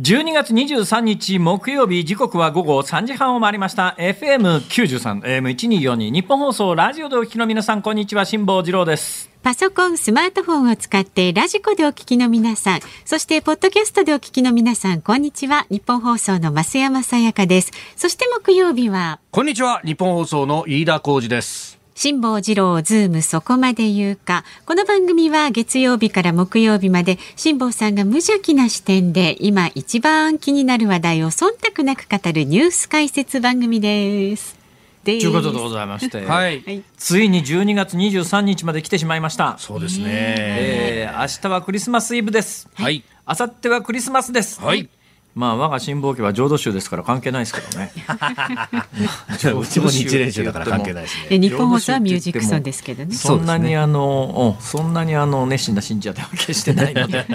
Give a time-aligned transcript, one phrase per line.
[0.00, 15.66] 12月23日木曜日時刻は午後3時半を回りました FM93 AM1242 ニッポン放送ラジオでお聞きの皆さんこんにちは辛坊治郎ですパソコン、スマートフォンを使ってラジコでお聞きの皆さん、そしてポッドキャストでお聞きの皆さん、こんにちは。
[15.68, 17.72] ニッポン放送の増山さやかです。
[17.96, 19.80] そして木曜日は、こんにちは。
[19.84, 21.81] ニッポン放送の飯田浩二です。
[22.02, 24.42] 辛坊治郎ズームそこまで言うか。
[24.66, 34.58] この番組は月曜日から木曜日まで辛坊さんが無邪気な視点で今一番気になる話題を忖度なく語るニュース解説番組です。
[35.04, 39.54] ということでございまして、はい、ついに12月23日まで来てしまいました。
[39.58, 40.06] そうですね。
[40.08, 42.68] えー、明日はクリスマスイブです。
[42.74, 43.04] はい。
[43.28, 44.60] 明後日はクリスマスです。
[44.60, 44.88] はい。
[45.34, 47.92] まあ我が辛抱家は浄土宗ですから関係ないですけどね。
[49.58, 51.38] うちも日蓮宗だから関係ないですね。
[51.38, 53.14] 日本放送はミュージックソンですけどね。
[53.14, 57.26] そんなにあの、そんなにあの熱心な信者では決してないので、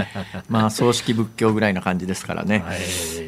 [0.50, 2.62] まあ葬式仏教ぐらいな感じですからね。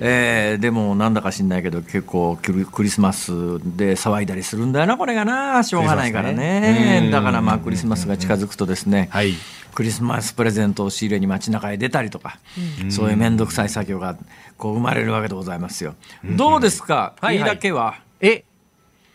[0.00, 3.32] えー、でもなんだか知んないけど結構クリスマス
[3.64, 7.08] で騒いだりするんだよなこれがなしょうがないからね。
[7.10, 9.08] だからまあクリスマスが近づくとですね。
[9.10, 9.34] はい。
[9.78, 12.40] クリスマスプレゼントを仕入れに街中へ出たりとか、
[12.82, 14.18] うん、そういう面倒くさい作業が
[14.56, 15.94] こう生まれるわけでございますよ。
[16.24, 18.00] うん、どうですか、はいはい、いいだけは？
[18.20, 18.42] え？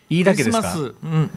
[0.08, 0.74] いいだけですか？
[1.02, 1.30] うん。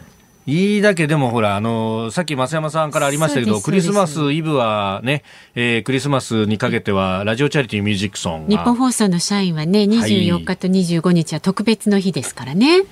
[0.46, 12.78] いいだけでもほら、あの、さっき増山さんからありましたけど、クリスマスイブはね、えー、クリスマスにかけては、ラジオチャリティーミュージックソン日本放送の社員はね、24日と25日は特別の日ですからね。
[12.78, 12.86] はい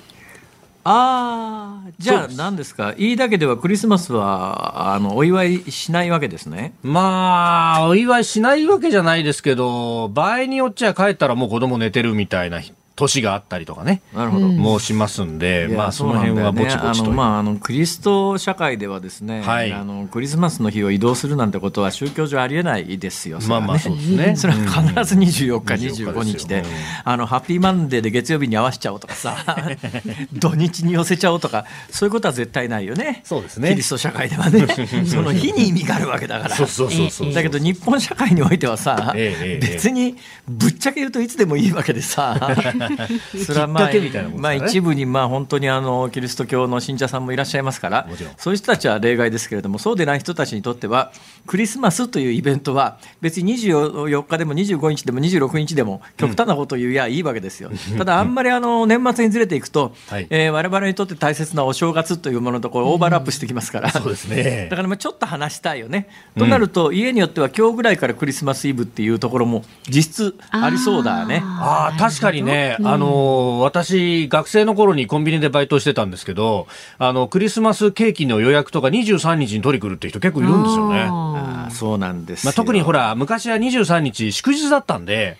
[0.89, 2.93] ああじゃあ何ですか？
[2.97, 6.73] いいだけではクリスマスはあのお祝いしないわけですね。
[6.81, 12.61] まあお祝いしないわけじゃないですけど場合によっちゃ帰ったらもう子供寝てるみたいな
[12.97, 14.79] 年があったりとかね、なるほど。
[14.79, 26.63] 申しますんで、まあ、その辺はぼちぼちと、まあ、あのクリスト社会ではですね、はい、あのクリスマスの日を移動するなんてことは宗教上ありえないですよ、まあまあそうですね、 それは必ず24日、25日で、
[27.03, 29.45] あのハッピーマンデーで月曜日に合わせちゃおうとかさ、
[30.33, 33.69] 土日に寄せちゃおうとか、そういうことは絶対ないよね、そうですね。
[33.69, 34.65] キリスト社会ではね、
[35.05, 39.13] その日に意味があるわけだから、そうそうそうそうだけど日本社会においてはさ、
[39.61, 40.15] 別に
[40.47, 42.55] ぶっちゃけ言うといつでもいいわけでさ。
[43.45, 43.89] それはまあ、
[44.35, 51.11] まあ、一部にまあ本当にあのキリスト教の信者さんもいらっしゃいますからそういう人たちは例外ですけれどもそうでない人たちにとっては
[51.45, 71.41] クリスマスというイベントは別に24日でも25日でも26日でも極端なことを言うやいいわけですよ、ただあんまりあの 年末にずれていくと、はい、えー、我々にとって大切なお正月というものところオーバーラップしてきますから、そうですね、だからまあちょっと話したいよね、となると家によっては今日ぐらいからクリスマスイブっていうところも実質ありそうだね。
[71.43, 76.67] ああ確かにね、あの私、学生の頃にコンビニでバイトしてたんですけど、
[76.97, 81.07] あの、クリスマスケーキの予約とか23日に取り来るって人結構いるんですよね。
[81.09, 85.37] あそうなんですまあ、特にほら、昔は23日祝日だったんで、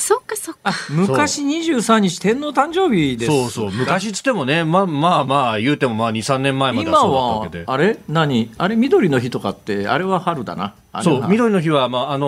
[0.00, 0.72] そっかそっか。
[0.88, 3.30] 昔23日天皇誕生日です。
[3.30, 3.70] そうそう。
[3.70, 7.64] 昔つってもね、まあまあまあ言うてもまあ2、3年前まではそうだったわけで。
[7.66, 7.98] あれ？
[8.08, 8.50] 何？
[8.56, 10.74] あれ緑の日とかって、あれは春だな。
[11.02, 12.26] そう、緑の日は、まあ、あの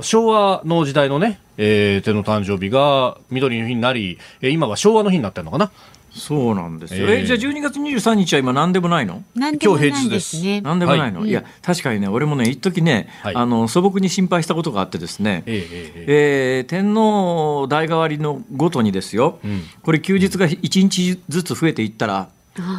[0.00, 5.70] ー、昭和の時代のね、えー、天皇誕生日が緑の日になり、えー、今は昭和の日になってるのかな？
[6.16, 7.08] そうなんですよ。
[7.08, 9.22] えー、じゃあ12月23日は今何でもないの？
[9.36, 10.36] 今日平日です。
[10.62, 11.20] 何でもないの？
[11.20, 22.28] はい、いや確かにね、俺もね一時ね、はい、あの素朴に心配したことがあってですね、えー、えー、天皇代替わりのごとにですよ、うん、これ休日が1日ずつ増えていったら。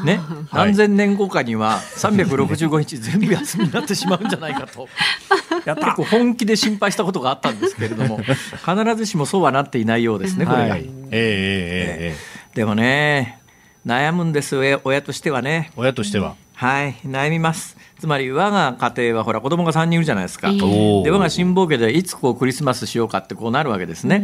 [0.05, 0.19] ね、
[0.51, 4.89] 何千年後かには 365日全部休みになってしまうんじゃないかと。
[5.65, 8.17] 結構本気で心配したことがあったんですけれども
[8.65, 10.69] 必ずしもそうはなっていないようですねこれが。
[10.69, 13.40] はい、えー、えー、でもね
[13.85, 15.72] 悩むんです親としてはね。
[15.75, 16.35] 親としては。
[16.56, 20.59] はい悩みますつまり我が家庭はほら子供が3人いるじゃないですか、で
[21.11, 24.19] 我が辛抱家でいつこうクリスマスしようかってこうなるわけですね。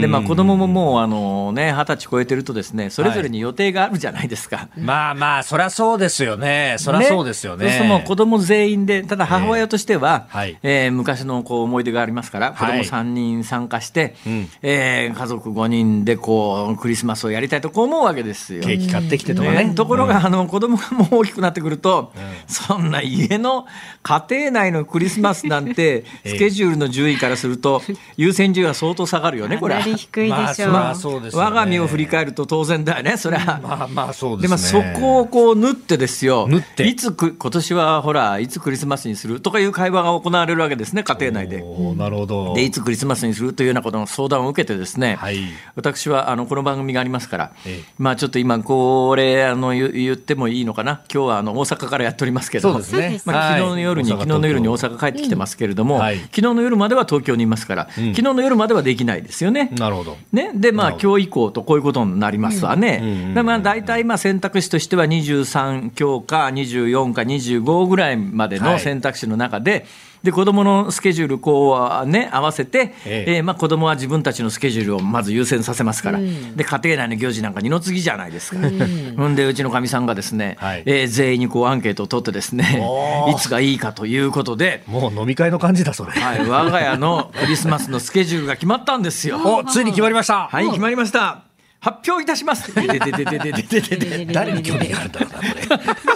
[0.00, 6.76] でまあ子供ももうあのね二十歳超えてるとですねそれぞれに予定があるじゃないですか、はい、まあまあそりゃそうですよね。
[6.78, 7.66] そりゃそうですよね。
[7.66, 18.62] ねそうも子供全員でただ母親としては、えー、はい、えー、昔のこう思い出がありますから子供3人参加して、はい、えー、家族5人でこうクリスマスをやりたいとこう思うわけですよ。
[18.62, 23.66] ケーキ買ってきてとかね、ね、ところが、あの子供がもう大きくなってくると、うん、そんな家の
[24.02, 27.82] 家庭内のクリスマスなんて、 スケジュールの順位からすると、
[28.16, 29.82] 優先順位は相当下がるよね、これ。
[29.82, 30.72] 低いでしょう。
[30.72, 33.60] まあ、そうです、ね、我が身を振り返ると当然だよね、それは。
[33.62, 36.86] まあまあそうです、ね、でもそこをこう縫ってですよ、縫って。
[36.86, 41.64] いつく今年はほら、いつクリスマスにするとかいう会話が行われるわけですね、家庭内で。
[41.96, 42.54] なるほど。
[42.54, 45.38] でいつクリスマスにするというようなことの相談を受けてですね、はい、
[45.74, 51.02] 私はあのこの番組がありますから、ええ、まあちょっと今これあの言ってもいいのかな。
[51.12, 53.20] 今日はあの大阪からやっておりますけど、そうですねね。
[53.24, 59.70] まあ、昨日の夜に、昨日の夜に大阪帰ってきてますけれども、昨日の夜までは東京にいますから、昨日の夜まではできないですよね。
[59.78, 60.16] なるほど。
[60.32, 63.32] ね、で、まあ、今日以降とこういうことになりますわね。
[63.34, 69.86] まあ、大体、まあ、選択肢としては23強か24か25ぐらいまでの選択肢の中で、
[70.22, 73.36] で子供のスケジュールこう、ね、合わせて、ええ。
[73.36, 78.66] えー、まあ、子供は自分たちのスケジュールをまず優先させますから、うん、で家庭内の行事なんか二の次じゃないですか。
[78.66, 82.82] うん、 でうちのかみさんがですね、はい、えー、全員にこうアンケートを取ってですね
[83.28, 84.82] いつがいいかということで。
[84.86, 89.40] もう飲み会の感じだそれ、はい、我が家のクリスマスのスケジュールが決まったんですよ。
[89.44, 90.48] おついに決まりました。
[90.48, 91.45] はい決まりました
[91.80, 92.74] 発表いたします。
[92.74, 96.06] 誰に興味があるんだろうなこれ。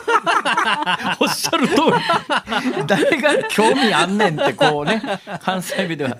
[1.20, 5.02] おっしゃる通り誰が興味あんねんってこうね
[5.42, 6.18] 関西弁では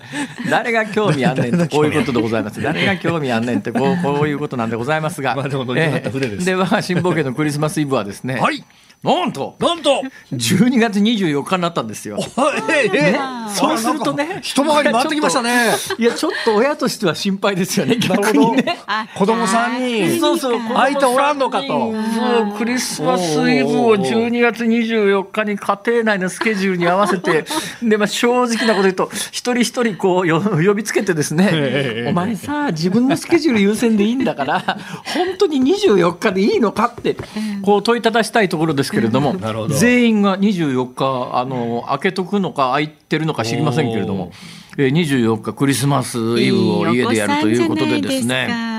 [0.49, 8.63] 誰が興味あんねんってこういうことでございます誰が興味あんねんってこうこういうことなんでございますが、まあ、でも乗りった船です、で我が新冒険のクリスマスイブはですね、はい
[9.03, 9.55] なんと。
[9.59, 10.03] なんと。
[10.31, 12.19] 12月24日になったんですよ。
[12.69, 13.19] ええ、
[13.49, 14.39] そうするとね。
[14.43, 15.71] 一回り回ってきましたね。
[15.97, 18.77] いやちょっと親としては心配ですよね 逆にね。
[19.15, 21.67] 子供さんにそうそう相手おらんのかと。
[21.67, 27.45] そうクリスマスイブを12月24日に家庭内のスケジュールに合わせて
[27.81, 34.59] でまあ正直なこと言うと一人一人こうよ呼びつけてですね、お前さ自分のスケジュール優先でいいんだから
[35.05, 37.17] 本当に24日でいいのかって
[37.63, 38.90] こう問いただしたいところです。
[38.91, 39.35] ですけれども、
[39.69, 44.31] 全員が24日あの開けとくのか空いてるのか知りませんけれども、
[44.77, 48.71] え24日クリスマスイブを家でやるということでですね。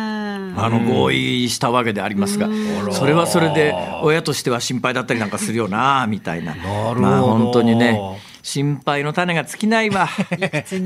[0.55, 2.47] あの合意したわけでありますが、
[2.91, 6.55] それはそれで親としては心配だったりなんかするよなみたいな、
[6.94, 7.99] まあ本当にね。
[8.43, 10.09] 心配の種が尽きないわ。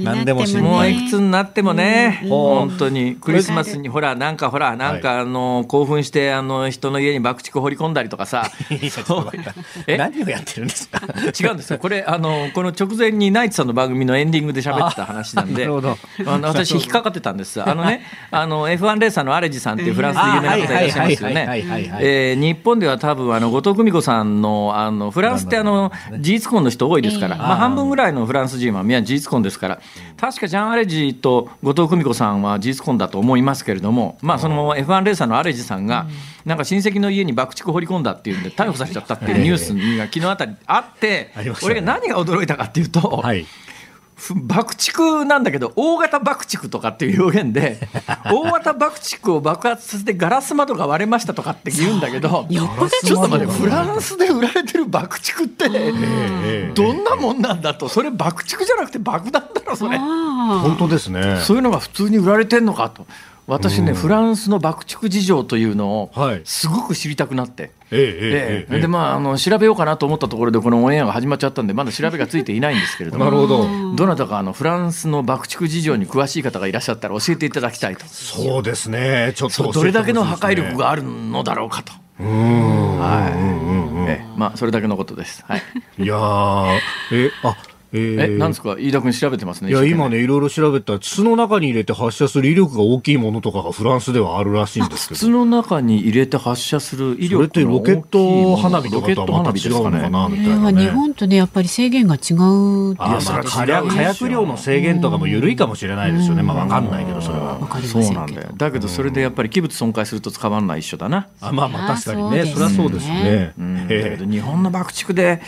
[0.03, 3.17] 何でももういくつになってもね、本当に。
[3.17, 8.51] クリスマスにほらなんかほらなんかあの興奮してあの人の家に爆竹掘り込んだりとかさ。
[9.89, 11.01] 何をやってるんですか？
[11.41, 11.79] 違うんですよ。
[11.79, 15.97] これあのこの直前にナイツさんの番組のエンディングで喋ってた話なんで、あの
[16.49, 17.63] 私引っかかってたんです。
[17.63, 22.37] あのねあの F1 レーサーのアレジさんっていうフランスで有名な方いらっしゃいますよね。
[22.37, 27.46] 日本では多分あの後藤久美子さんのあのフランスってあの事実婚の人多いですから。
[27.47, 29.81] まあ、半分ぐらいのフランス人は皆事実婚ですから、
[30.17, 36.07] 確かジャン・アレジと後藤久美子さんは事実婚だと思いますけれども、まあ、その F1 レーサーのアレジさんが、
[36.45, 41.33] なんか親戚の家に爆竹掘り込んだっていうんで、逮捕されちゃったっていうニュースが昨日あたりあって、
[41.65, 43.47] 俺が何が驚いたかっていうと、はい
[44.35, 47.79] 爆竹なんだけど大型爆竹とかっていう表現で
[48.33, 52.65] 大型爆竹を爆発させてガラス窓が割れましたとかって言うんだけどちょ
[53.21, 55.69] っと待ってフランスで売られてる爆竹って
[56.75, 57.89] どんなもんなんだと。
[57.89, 59.99] それ爆竹じゃなくて爆弾だろそれ。
[59.99, 61.41] 本当ですね。
[61.43, 63.07] そういうのが普通に売られてんのかと
[63.47, 66.11] 私ね、フランスの爆竹事情というのを
[66.45, 73.25] すごく知りたくなって、ええでまああの調べようかなと思ったところでこのオンエアが始まっちゃったんでまだ調べがついていないんですけれども。
[73.25, 73.95] なるほど。
[73.95, 78.05] どなたかあのフランスの爆竹事情に詳しい方がいらっしゃったら教えていただきたいと。
[78.07, 79.33] そうですね。
[79.37, 81.93] ちょっと、どれだけの破壊力があるのだろうかと。
[82.19, 83.31] は
[84.09, 85.45] い、えまあそれだけのことです。
[85.47, 85.63] はい。
[85.99, 86.17] いや
[87.13, 87.57] えあ
[87.97, 88.77] えー、なんですか？
[88.79, 90.99] 飯田君調べてますねいや今ねいろいろ調べた。
[90.99, 95.19] 筒の中に入れて発射する威力が大きいものとかがフランスではあるらしいんですけど。
[95.19, 103.33] 筒の中に入れて発射する威力それってロケット花火とかとはまた違うのかなみたいな、ね、日本とねやっぱり制限が違ういやそ
[103.65, 106.43] れは火薬量の制限とかも緩いかもしれないですよね。
[106.43, 107.59] まあ分かんないけどそれは。
[107.83, 108.51] そうなんだよ。
[108.57, 111.29] だけどそれでやっぱり器物損壊すると捕まらない一緒だな。
[111.41, 112.47] あまあまあ確かにね。
[112.47, 115.41] そりゃそうですね、うん、だけど日本の爆竹で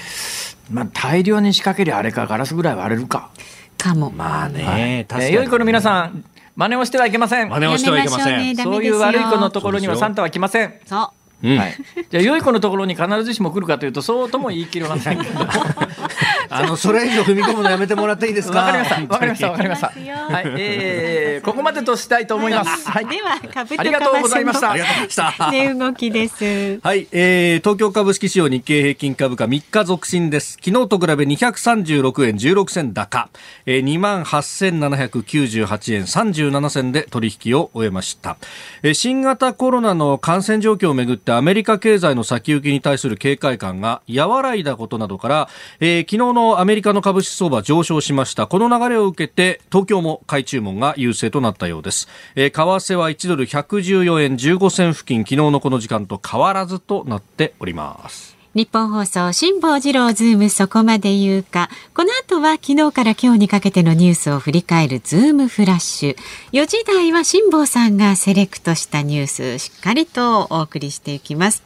[0.71, 3.31] まあ、大量に仕掛けりゃあれかガラスぐらい割れるか。
[3.77, 4.11] かも。
[4.11, 6.25] まあね、はい、えー、良い子の皆さん、
[6.57, 7.49] 真似をしてはいけません。
[7.49, 8.39] 真似をしてはいけません。
[8.39, 10.75] ね、そういう悪い子のところにはサンタは来ません。
[10.85, 11.18] そう。
[11.43, 11.77] うん、はい、
[12.11, 15.47] じゃあ良い子のところに必ずしも来るかというとそうとも言い切れませんけど。
[16.51, 18.61] あのそれ以上踏み込むのやめてもらっていいですか？
[18.61, 19.01] わかりました。
[19.03, 19.51] わかりました。
[19.51, 19.89] わかりました。
[19.89, 20.45] はい。
[20.57, 24.71] えー、ここまでとしたいと思います、はい、では株ありがとうございました。
[24.71, 25.51] ありがとうございました。
[25.51, 26.81] 値動きです。
[26.83, 30.59] はい、えー、東京株式市場日経平均株価3日続伸です。
[30.65, 33.29] 昨日と比べ236円16銭高、
[33.67, 38.39] えー、2万8798円37銭で取引を終えました、
[38.83, 45.49] えー、新型コロナの感染状況をめぐってってアメリカ経済の先行きに対する警戒感が和らいだことなどから、
[45.81, 48.47] えー、昨日のアメリカの株式相場上昇しました。
[48.47, 55.21] この流れを受けて東京も買い注文が優勢となったようです、えー、為替は1ドル114円15銭付近。
[55.21, 58.28] 昨日のこの時間と変わらずとなっております。
[58.59, 61.71] ニッポン放送辛坊治郎ズームそこまで言うか。
[61.95, 66.17] この後は昨日から今日にかけてのニュースを振り返るズームフラッシュ。
[66.51, 71.63] 4時台は辛坊さんがセレクトしたニュースしっかりとお送りしていきます。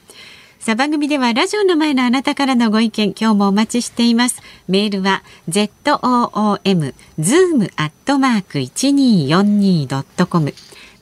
[0.58, 4.42] さあ番組ではラジオの前のあなたからのご意見今日もお待ちしています。
[4.68, 10.52] メールは zoom zoom アットマーク 1242.com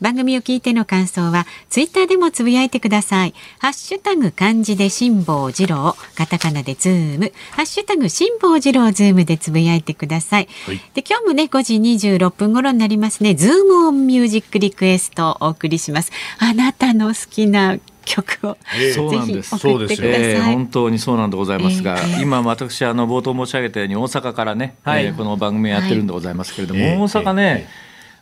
[0.01, 3.35] 番組を聞いての感想はツイッターでもつぶやいてください。
[3.59, 5.97] ハッシュタグ漢字で辛坊治郎。
[6.15, 7.33] カタカナでズーム。
[7.53, 11.75] ハッシュタグ辛坊治郎ズームでつぶやいてください、はい、で今日もね5時
[12.09, 13.35] 26分頃になりますね。
[13.35, 16.13] ズームオンミュージックリクエストをお送りします。
[16.39, 27.69] あなたの好きな曲を、えー、ぜひ送ってください、えー、本当にそうなんでございますが、えー、今私あの冒頭申し上げたように大阪からね、はい、えー、この番組やってるんでございますけれども、はい、大阪ね、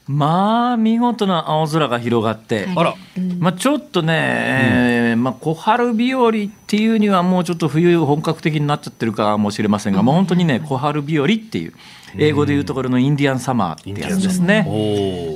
[0.08, 2.94] まあ見事な青空が広がって、あら、
[3.38, 6.32] まあ、ちょっとね、うん、まあ、小春日和
[6.68, 11.72] っていうにはもうちょっと冬本格的になっちゃってるかもしれませんが、うん、もう本当にね小春日和っていう
[12.18, 14.66] 英語でいうところのインディアンサマーってやつですね、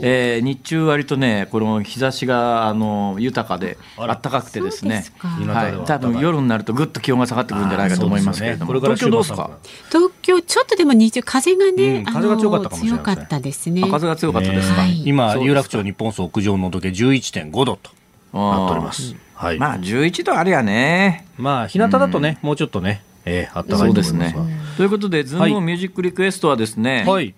[0.02, 5.06] えー、日中割とねこの日差しがあの豊かで暖かくてですね。
[5.18, 9.50] はい、多分夜になるとぐっと気温が下がってくるんじゃないかと思いますけれども、ね、東京どうですか？
[9.88, 13.82] 東京ちょっとでも日中風がね、うん、風が強かったかもしれない、ね、強かったですね。
[13.90, 17.90] 風が強かったですか、ね、今有楽町日本総屋上の時計11.5度と
[18.32, 21.26] なっております、はい、まあ11度ありゃね。
[21.36, 24.34] まあ日向だとね、うん、もうちょっとねえー、あったかいそうですね。
[24.76, 27.34] ということで、ズームミュージックリクエストはですね、はい、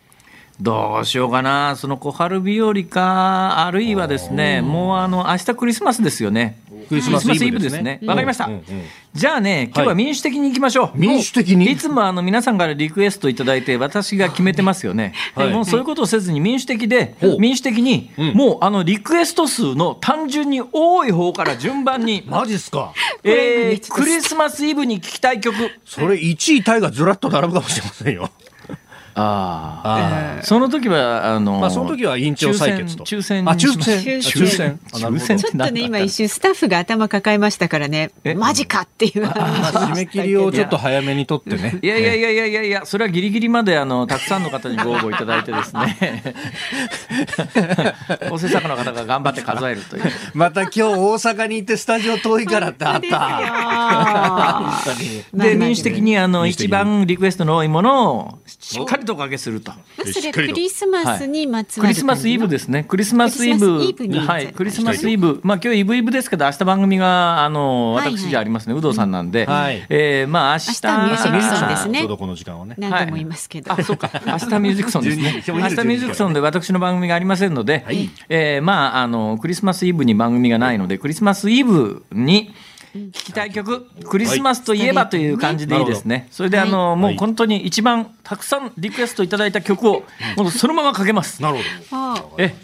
[0.61, 6.59] どうしようかな、その小春日和か、あるいはですね、もうあの明日クリスマスですよね。
[6.89, 7.99] クリスマスイブですね。
[8.05, 8.49] わ、かりました。
[9.15, 10.99] じゃあね、今日は民主的に行きましょう。
[10.99, 11.71] 民主的に？
[11.73, 15.13] いつもあの皆さんからリクエストいただいて、私が決めてますよね。
[15.35, 22.23] もうそういうことをせずに民主的で、民主的に、もうあのリクエスト数の単純に多い方から順番に。
[22.31, 22.93] マジっすか？
[23.25, 25.57] えー、クリスマスイブに聞きたい曲。
[25.85, 28.31] それ1位タイがずらっと並ぶかもしれませんよ。
[29.17, 33.05] ああ、その時はあのまあその時は委員長採決と。
[33.05, 34.01] 抽選あ抽選。
[34.19, 34.81] 抽選。
[34.93, 35.39] 抽選。
[35.39, 38.11] ちょっとね今一瞬スタッフが頭抱えましたからね。
[38.37, 39.25] マジかっていう。
[39.25, 41.79] 締め切りをちょっと早めに取ってね。
[41.81, 46.35] いやいやいやいやいやいやそれはギリギリまであのたくさんの方にご応募いただいてですね。
[48.29, 50.03] 構成作家の方が頑張って数えるという。
[50.35, 54.73] また今日大阪に行ってスタジオ遠いからってあった。
[55.33, 59.73] で民主的にあの一番リクエストの多いものをしっかりとおかけすると。
[60.13, 62.85] それクリスマスにまつわる、クリスマスイブですね。
[62.85, 63.79] クリスマスイブ。
[64.27, 71.99] はい、クリスマスイブ、まあ今日イブイブですけど明日番組があの私じゃありますね、有働さんなんで、はえまあ明日明日ミュージックソンですね。
[71.99, 72.75] ちょうどこの時間はね。
[72.79, 73.73] 何度も言いますけど。
[73.73, 74.11] あ、そうか。
[74.27, 75.45] 明日ミュージックソンですね。
[75.49, 77.85] 明日ミュージックソンで私の番組がありませんので、
[78.29, 82.55] えまああのクリスマスイブに番組がないのでクリスマスイブに
[82.95, 86.29] 聞きたい曲、クリスマスといえばという感じでいいですね。
[86.31, 90.05] それであの、もう本当に一番たくさんリクエストいただいた曲を、
[90.37, 91.43] もうそのままかけます。
[91.43, 91.59] なる
[91.91, 92.35] ほど。
[92.39, 92.55] え、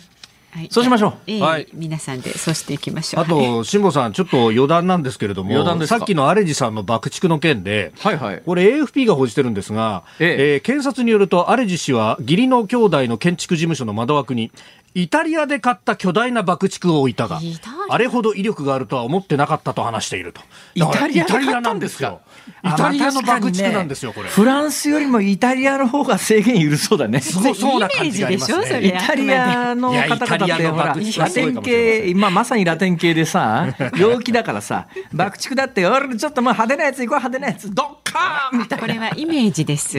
[0.53, 1.41] はい、そうしましょう。
[1.41, 3.23] はい、皆さんでそうしていきましょう。
[3.23, 10.55] あと、辛坊さん、ちょっと余談なんですけれども、さっきのアレジさんの爆竹の件で、はいはい、これ AFP が報じてるんですが、ええ。
[10.55, 14.51] えー、検察によると、アレジ氏は義理の兄弟の建築事務所の窓枠に、
[14.95, 17.41] イタリアで買った巨大な爆竹を置いたが、
[17.89, 20.41] あれほど威力があるとは思ってなかったと話していると。
[20.75, 22.19] イタリアで買ったんですか？
[22.65, 24.29] イタリアの爆竹なんですよ、これ。
[24.29, 27.21] フランスよりもイタリアの方が制限緩そうだね。
[27.21, 28.87] そう、そうな感じがありますね。
[28.87, 38.87] イタリアの方々ってほら、ラテン系、今まさにラテン系でさ、陽気だからさ、爆竹だって、俺ちょっともう派手なやつ行こう派手なやつ、ドッカーンみたいな。
[38.87, 39.99] これはイメージです。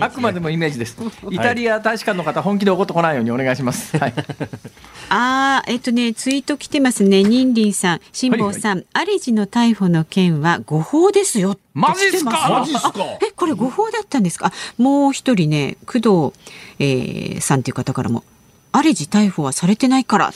[0.00, 0.96] あくまでもイメージです。
[1.30, 3.96] イタリア大使館の方、本気で怒ってこないようにお願いします。
[3.98, 4.14] はい。
[5.08, 7.22] ああ、えっとね、ツイート来てますね。
[7.22, 11.58] ニンリンさん、辛坊さん、はいはい、アレジの逮捕の件は誤報ですよ。
[11.74, 12.48] マジですか？
[12.48, 12.92] マジですか？
[13.26, 14.52] え、これ誤報だったんですか？
[14.78, 15.92] もう一人ね、工
[16.32, 16.40] 藤、
[16.78, 18.24] えー、さんという方からも、
[18.72, 20.32] アレジ逮捕はされてないから。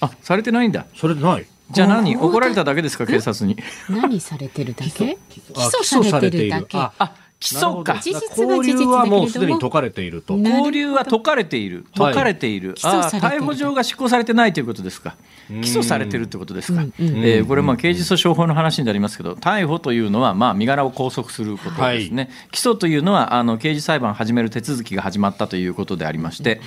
[0.00, 0.86] あ、されてないんだ。
[0.96, 1.46] それない。
[1.70, 2.16] じゃあ何？
[2.16, 3.56] 怒られただけですか警察に。
[3.88, 5.18] 何されてるだけ？
[5.30, 6.76] 起訴されてるだけ。
[6.78, 7.98] あ、起訴か。
[8.00, 10.36] 事実は事実はもうすでに解かれていると。
[10.36, 11.86] 交流は解かれている。
[11.96, 12.74] 解かれている。
[12.82, 15.16] ああ、逮捕状が執行されてないということですか。
[15.48, 16.82] 起訴されてるってことですか。
[16.98, 22.24] えー、これまあ刑事訴訟法の話になりますけど、逮捕というのはまあ身柄を拘束することですね。
[22.24, 26.60] はい、起訴というのはあの刑事裁判を始める手続きが始まったということでありまして、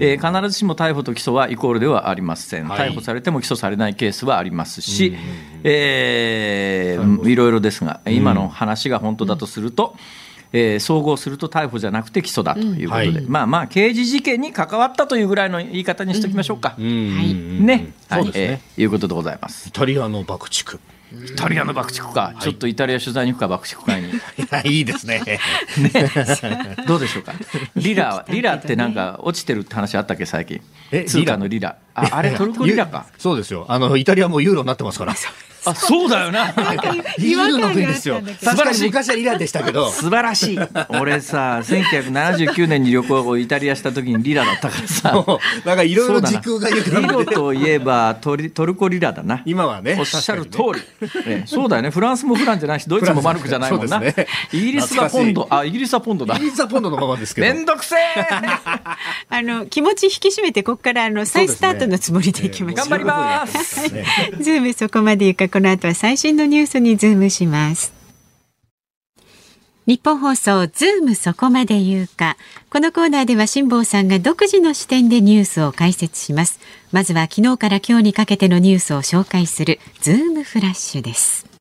[0.00, 2.68] えー、必ずしも逮捕と起訴はイコールではありません。
[2.68, 5.16] 逮捕されても起訴されないケースはありますし、
[5.64, 9.96] えー、いろいろですが、今の話が本当だとすると。
[10.52, 16.74] えー、総合すると逮捕じゃなくて起訴だということで、うんはい、まあまあ刑事事件に関わったというぐらいの言い方にしておきましょうか。
[16.78, 19.68] うん、ね、はい、ね、えー、いうことでございます。
[19.68, 20.78] イタリアの爆竹。
[21.12, 24.12] イタリアの爆竹か、ちょっとイタリア取材に行くか、爆竹会に。
[24.64, 25.20] いいですね。
[25.76, 27.34] ね、どうでしょうか。
[27.76, 30.60] リラは、リラってなんか落ちてるって話あったっけ、最近？
[31.06, 31.76] 通貨のリラ。
[31.94, 33.06] あ、あれトルコリラか。
[33.18, 33.66] そうですよ。
[33.68, 35.14] あの、イタリアもユーロになってますから。
[35.64, 36.52] あ、そうだよな。
[37.18, 38.20] ビールの国ですよ。
[38.44, 39.90] 確かに昔はリラでしたけど。
[39.92, 40.58] 素晴らしい。
[40.88, 45.24] 俺さ、1979年に旅行をイタリアした時にリラだったからさ。
[45.64, 49.42] なんかいろいろ時空がリロといえばトリトルコリラだな。
[49.44, 49.96] 今はね。
[49.98, 51.42] おっしゃる通り。
[51.46, 51.90] そうだよね。
[51.90, 54.02] フランスもフランじゃないし、ドイツもマルクじゃないもんな。
[54.52, 55.46] イギリスはポンド。
[55.50, 56.36] あ、イギリスはポンドだ。
[56.36, 57.46] イギリスはポンドのままですけど。
[57.46, 58.26] めんどくせえ。
[59.28, 62.88] あの気持ち引き締めてここからあの再スタートのつもりでいきましょう。
[62.88, 63.88] 頑張ります。
[64.40, 67.92] ズームそこまで言うかこの後は最新のニュースにズームします。
[69.84, 72.38] ニッポン放送ズームそこまで言うか。
[72.70, 76.58] このコーナーでは辛坊さんが独自の視点でニュースを解説します。
[76.90, 81.51] まずは昨日から今日にかけてのニュースを紹介するズームフラッシュです。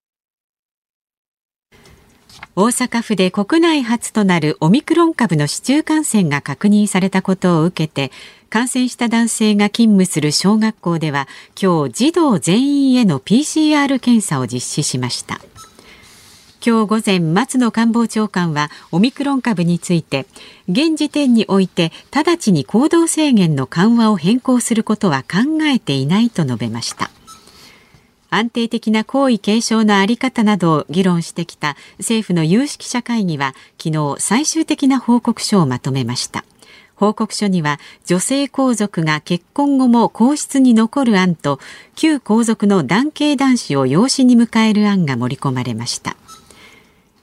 [2.61, 8.11] 大阪府で国内初となるオミクロン株の市中感染が確認されたことを受けて
[8.51, 11.27] 感染した男性が勤務する小学校では
[11.59, 15.41] 今日児童全員への PCR 検査を実施しました。
[16.63, 20.27] 今日午前松野官房長官はオミクロン株について
[20.69, 27.09] 現時点において直ちに行動制限の緩和を変更することは考えていないと述べました。
[28.33, 36.45] 安定的な皇位継承のあり方などを議論してきた政府の有識者会議は昨日最終的な報告書をまとめました。
[36.95, 41.59] 報告書には女性皇族が結婚後も皇室に残る案と
[41.95, 46.15] 旧皇族の男系男子を養子に迎える案が盛り込まれました。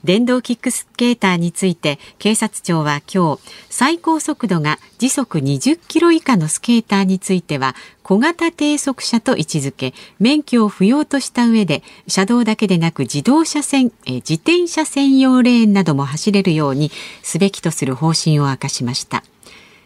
[0.03, 16.91] 電動キックスケーターについて警察庁は今日最高速度が時速20キロ以下のスケーターについては小型低速車と位置づけ免許を不要とした上で車道だけでなく自動車線え自転車専用レーンなども走れるように
[17.21, 19.23] すべきとする方針を明かしました。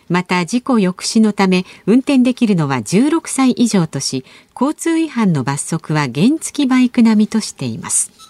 [0.10, 8.23] また事故抑止のため運転できるのは16歳以上とし交通違反の罰則は原付バイク並みとしています。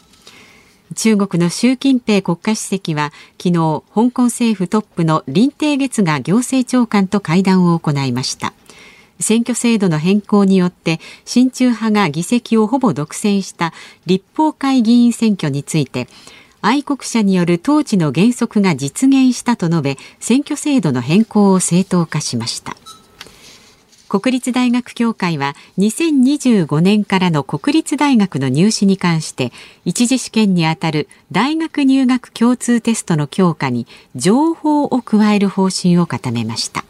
[0.96, 3.12] 中国の習近平国家主席は
[3.42, 8.54] 昨日香港政府トップの林鄭月娥行政長官と会談を行いました。
[9.20, 13.74] 選挙制度の変更によって親中派が議席をほぼ独占した
[14.06, 16.08] 立法会議員選挙について
[16.62, 22.76] 愛国者による統治の原則が実現したと述べ選挙制度の変更を正当化しました。
[24.14, 29.52] 国立大学協会は2025年からの国立大学の入試に関して
[29.86, 36.86] 一次試験にあたる大学入学共通テストの強化に情報を加える方針を固めました。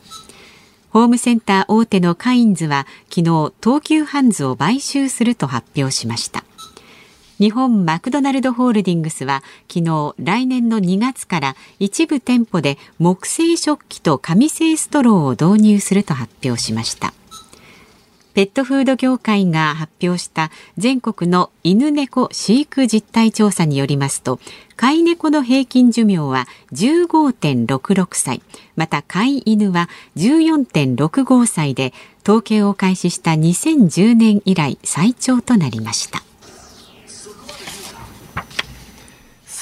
[0.90, 6.44] ホームセンター大手のカインズは昨日東急ハンズを買収すると発表しました。
[7.40, 17.14] 日本マクドナルドホールディングスは昨日来年の2月から一部店舗で木製食器と紙製ストローを導入すると発表しました。
[18.34, 24.40] ペットフード協会が発表した全国の犬猫飼育実態調査によりますと
[24.76, 28.42] 飼い猫の平均寿命は15.66歳
[28.76, 31.94] また飼い犬は14.65歳で
[32.24, 36.24] 統計を開始した2010年以来最長となりました。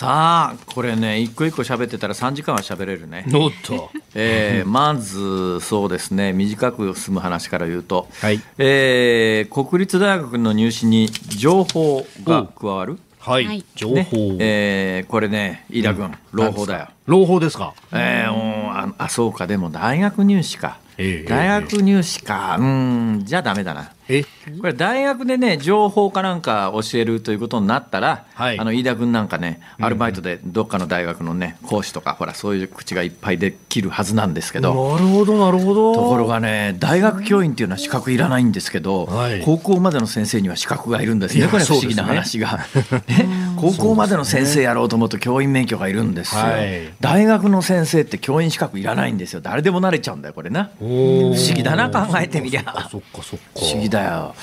[0.02, 3.24] さあこれね一個一個喋ってたら3時間は喋れるね。
[3.36, 12.98] おっと、えー、まずそうですね短く済む話から言うと、はい、えー、国立大学の入試に情報が加わる？
[13.20, 14.08] はい、情報、ね、
[14.40, 16.88] えー、これね飯田君、うん、朗報だよ。
[17.06, 17.76] 朗報ですか？
[17.92, 19.46] えー、ああそうか。
[19.46, 20.80] でも大学入試か。
[21.28, 24.24] 大学入試か、うんじゃあだめだなえ？
[24.60, 35.94] これ大学でね情報かなんか教えるということになったら、はい、あの飯田君なんかねアルバイトでどっかの大学のね講師とかほらそういう口がいっぱいできるはずなんですけどなるほどなるほど。
[35.94, 41.48] ところがね大学教員っていうのは資格いらないんですけど、はい、高校までの先生には資格がいるんですね。
[41.48, 42.60] これ不思議な話が、
[43.08, 43.28] ね、
[43.62, 54.36] 高校までの先生やろうと思うと教員免許がいるんですよ、はい、大学の先生って教員資格いらないんですよ誰でもなれちゃうんだよこれな不思議だな考えてみりゃ不思議だよ。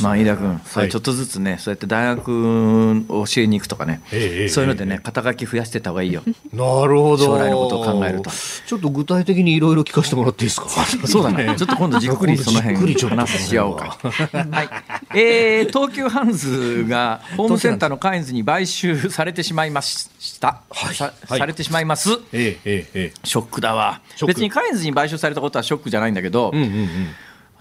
[0.00, 6.22] まあ飯田君それちょっとずつね、はい、そうやって大学を教えに行くとかね、えー、そういうのでね肩書き増やしてた方がいいよ。
[6.52, 7.24] なるほど。
[7.24, 8.30] 将来のことを考えると。
[8.66, 10.68] ちょっと具体的にいろいろ聞かせてもらっていいですか？
[11.06, 11.54] そうだね。
[11.56, 13.96] ちょっと今度じっくりその辺話し合おうか。
[14.02, 14.68] はい。
[15.16, 24.00] えー、東急ハンズがホームセンターのカインズに買収されてしまいました、はい、さされてしまいます、えー、えー、ショックだわ。
[24.26, 27.08] 別にカインズに買収されたことはショックじゃないんだけど、うんうんうん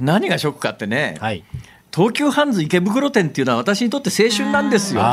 [0.03, 1.43] 何がショックかってね、はい、
[1.93, 5.01] 東急ハンズ池袋店っていうのは私にとって青春なんですよ。
[5.01, 5.07] と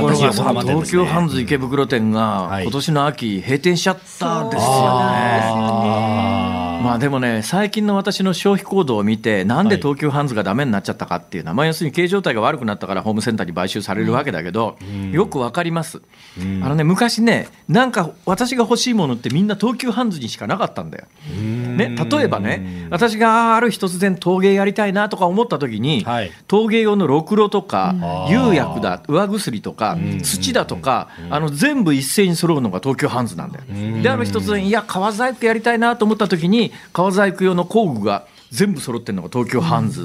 [0.00, 6.55] ころがさ、東急ハンズ池袋店が今年の秋閉店しちゃったんですよね。
[6.86, 14.78] まあでもね、最近の私の消費行動を見て、なんで東急ハンズがダメになっちゃったかっていうのは、まあ、要するに経営状態が悪くなったからホームセンターに買収されるわけだけど、
[15.10, 16.00] よくわかります、
[16.62, 21.06] あのね、昔ね、なんか私が欲しいものってみんな東急ハンズにしかなかったんだよ。
[21.76, 27.94] ね、例えばね、私がある日突然陶芸やりたいなとか思った時に、はい、陶芸用のろくろとか、
[28.30, 33.64] 釉薬だ、上薬とか、土だとか、あの全部一斉に揃うのが東急ハンズなんだよ。
[34.02, 40.04] で、ある日突然、いや、革細工やりたいなと思った時に、川細工用の工具が全部揃ってるのが東京ハンズ、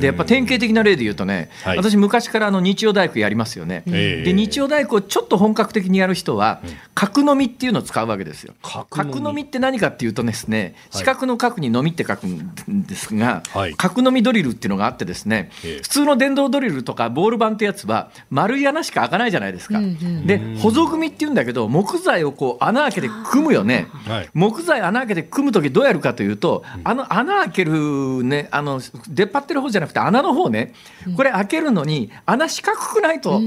[0.00, 6.60] でやっぱ典型的な例で言うとね、はい、私昔からあの日曜大工やりますよね、えー、で日曜大工をちょっと本格的にやる人は
[6.94, 8.54] 角のみっていうのを使うわけですよ。
[8.62, 9.48] 角のみ。
[9.48, 15.50] って何かっていうとですね四角の角にのみって書くんですが、はい、角のみドリルっていうのがあってですね、
[15.82, 19.80] 普通の電動ドリルとかボール板ってやつは丸い穴しか開かないじゃないですか、
[20.26, 30.74] で細組みっていうんだけど木材をこう穴開けて組むよね、はい、木材穴開けて組む時どうやるかというとあの穴開けるね、あの出っ張ってる方じゃなくて穴の方ね、
[31.16, 33.40] これ開けるのに穴四角くないと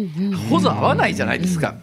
[0.49, 1.75] ほぞ合わないじゃないですか。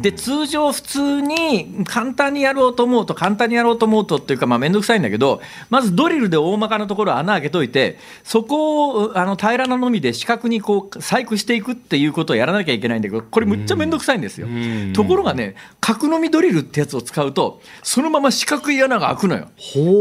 [0.00, 14.48] で通常普通に簡単にやろうと思うと簡単にやろうと思うとっていうかまあ面倒くさいんだけどまずドリルで大まかなところ穴開けといてそこをあの平らなのみで四角にこう細工していくっていうことをやらなきゃいけないんだけどこれむっちゃ面倒くさいんですよ。
[14.94, 19.48] ところがね角のみドリルってやつを使うとそのまま四角い穴が開くのよ。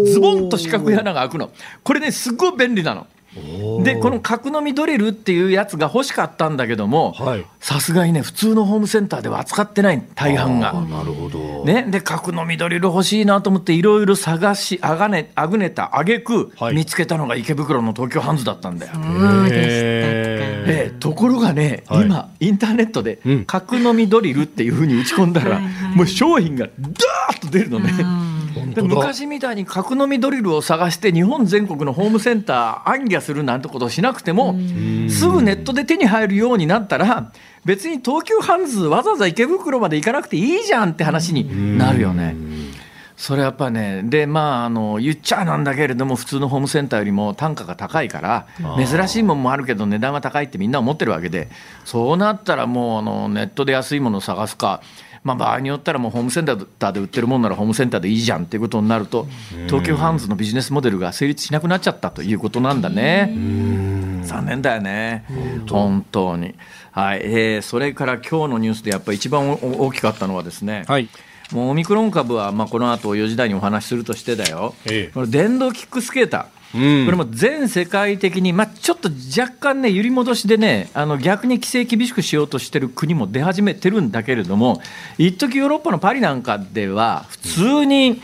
[0.06, 1.52] ズボンと四角い穴が開くの。
[1.86, 3.08] これねすごい便利なの。
[3.84, 7.16] でこの角のみドリルっていうやつが欲しかったんだけども
[7.60, 10.72] さすがにね普通のホームセンターでは扱ってない大半が。
[10.72, 11.66] なるほど。
[11.66, 18.94] ね、で角のみドリル欲しいなと思っていろいろ探しあがねあぐねたあげく見つけたのが池袋の東京ハンズだったんだよ。
[20.68, 27.92] えところがね、はい、今インターネットで角のみドリルっていうふうに打ち込んだら、もう商品がダーッと出るのね。
[28.74, 34.54] で昔みたいに角のみドリルを探して日本全国のホームセンター暗記するなんてことをしなくても
[35.10, 37.32] すぐネットで手に入るようになったら
[37.66, 42.36] 別に東急ハンズわざわざ池袋まで行かなくていいじゃんって話になるよね。
[43.18, 48.48] それやっぱね、で、まあ、あの言っちゃなんだけれども、普通のホームセンターよりも単価が高いから、
[48.78, 51.50] 珍しいものもあるけど、値段は高いってみんな思ってるわけで、
[51.86, 54.82] そうなったらもうあのネットで安いものを探すか、
[55.26, 59.26] まあ、場合によったらもうホームセンターで売ってるもんならホームセンターでいいじゃんっていうことになると
[59.66, 63.34] 東急ハンズのビジネスモデルが成立しなくなっちゃったということなんだね。
[64.24, 65.26] 残念だよね。
[65.68, 66.38] 本当。
[66.38, 66.54] に。
[66.92, 71.10] はい、えー、それから今日のニュースでやっぱり一番大きかったのはですね、はい。
[71.52, 76.46] もうオミクロン株はまあこの後4時台にお話しするとしてだよ、ええ、電動キックスケーター、
[77.06, 79.10] これも全世界的に、まあ、ちょっと
[79.40, 84.82] 若干ね、揺り戻しでね、あの逆に規制厳しくしようとしてる国も出始めてるんだけれども、
[85.18, 88.22] 一時ヨーロッパのパリなんかでは、普通に、うん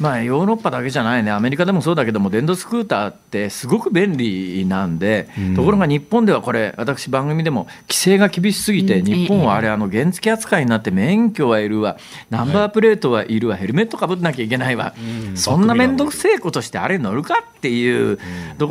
[0.00, 11.96] まあ、ヨーロッパだけじゃないね、アメリカでもそうだけども、電動スクーターってすごく便利なんで、うん、ところが日本ではこれ、私、番組でも規制が厳しすぎて、日本はあれ、あの原付扱いになって、免許はいるわ、
[12.30, 14.94] ナンバープレートはいるわ、ヘルメットかぶんなきゃいけないわ、
[15.34, 18.18] そんな面倒くせえことして、あれ乗るかっていう、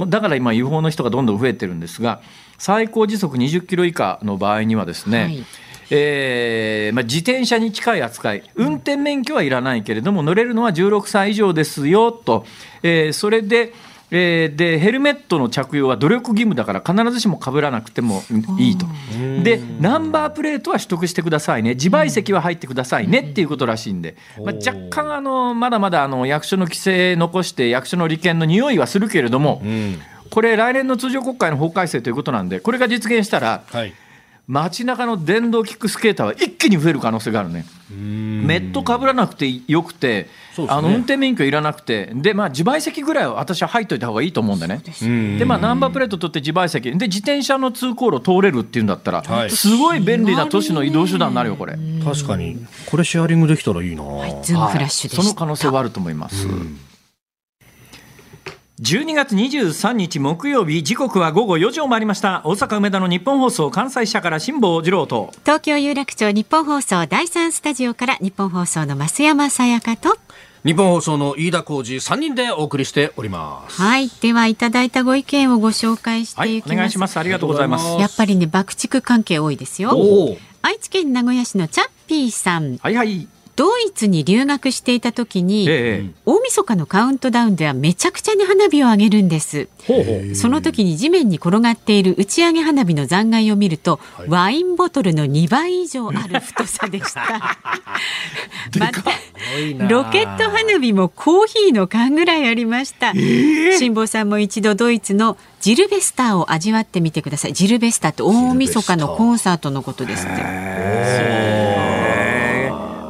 [0.08, 2.22] だから今、違法の人がどんどん増えてるんですが、
[2.58, 5.46] 最高時速20キロ以下の場合にはですね、はい
[5.90, 12.46] えーまあ、自転車に近い扱い、運転免許はいらないけれども、乗れるのは16歳以上ですよと、
[12.84, 13.74] えー、それで、
[14.12, 18.22] えー、でヘルメットの着用は努力義務だから必ずしもかぶらなくても
[18.60, 18.86] いいと。
[19.44, 21.72] でナンバープレートは取得してくださいね。
[21.72, 23.20] 自賠責は入ってくださいね。
[23.20, 29.62] っていうことらしいんで、まあ、若干あのまだまだあの役所の規制残して役所の利権の匂いはするけれども、
[30.30, 33.94] これ来年の通常国会の法改正ということなんでこれが実現したら、はい
[34.48, 37.66] 街中の電動キックスケーターは一気に増える可能性があるね。
[37.90, 40.28] メットかぶらなくてよくて、
[40.58, 44.82] ね、あの運転免許いらなくて、でまあ、自賠責ぐらいは私は入っといた方がいいと思うんだね。
[45.40, 51.78] で、まあ、ナンバープレート取って自賠責、で自転車の通行路通れるっていうんだったら、はい、すごい便利な都市の移動手段になるよ、これ。
[52.04, 54.04] 確かに、これシェアリングできたらいいな。
[54.04, 54.54] はい、そ
[55.24, 56.48] の可能性はあると思います。
[58.82, 62.42] 12月23日木曜日時刻は午後4時を回りました。
[62.44, 65.32] 大阪梅田の日本放送関西社から辛坊治郎と。
[65.46, 70.18] 東京有楽町日本放送第三スタジオから日本放送の増山さやかと。
[70.66, 73.82] 日本放送の飯田浩二3人でお送りしております。
[73.82, 74.10] はい。
[74.10, 77.18] ではいただいたご意見をご紹介していきます、はい、お願いします。
[77.18, 77.86] ありがとうございます。
[77.98, 79.96] やっぱりね爆竹関係多いですよ。
[80.62, 82.76] 愛知県名古屋市のチャッピーさん。
[82.80, 89.70] はいはいドイツに留学していた時に、ええ、大晦日のカウントダウンではめちゃくちゃに花火を上げるんです。
[90.34, 97.58] その時に地面に転がっている打ち上げ花火の残骸を見ると、はい、ワインボトルの2倍以上ある太さでした。
[98.80, 99.04] また
[99.88, 103.14] ロケット花火もコーヒーの缶ぐらいありました。
[103.14, 107.54] 辛、坊、さんも一度ドイツのジルベスターを味わってみてください。
[107.54, 111.55] ジルベスターって大晦日のコンサートのことですって。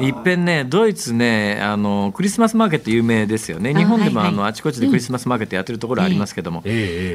[0.02, 3.74] いっぺんねドイツねあのクリスマスマーケット有名ですよね。
[3.74, 6.64] 日本でもあの、あちこちでクリスマスマーケットやってるところありますけども、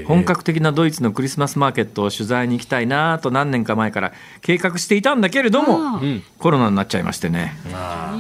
[0.07, 6.01] 本格的なドイツのクリスマスマーケットを取材に行きたいなと何年か前から計画していたんだけれども、
[6.39, 7.55] コロナになっちゃいましてね。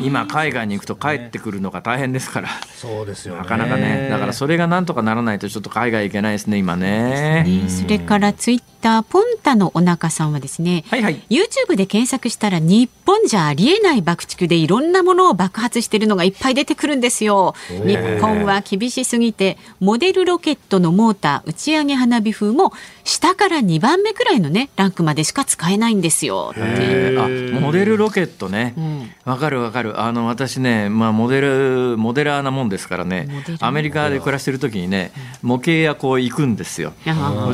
[0.02, 2.48] 今海外に行くと帰ってくるのが大変ですから。
[2.74, 4.08] そうですよ、なかなかね。
[4.10, 7.66] だからそれがなんとかならないとちょっと海外行けないですね今ね。
[7.68, 17.54] それからツイッターポンタのお腹さんはですね、はいはい、YouTube で検索したら日本じゃありえない爆竹でいろんなものを爆発しているのがいっぱい出てくるんですよ。
[17.68, 22.72] 日本は厳しすぎてモデルロケットのモーター打ち上げ花火風も
[23.04, 26.52] 下から2番目くらいのねランクまでしか使えないんですよ。
[26.56, 26.60] あ
[27.60, 28.74] モデルロケットね。
[29.24, 30.00] わ、うん、かるわかる。
[30.00, 33.28] あの私ね、まあ、モデルモデラーなもんですからね。
[33.60, 36.92] アメリカで暮らしてる時にね模型屋こう行くんですよ。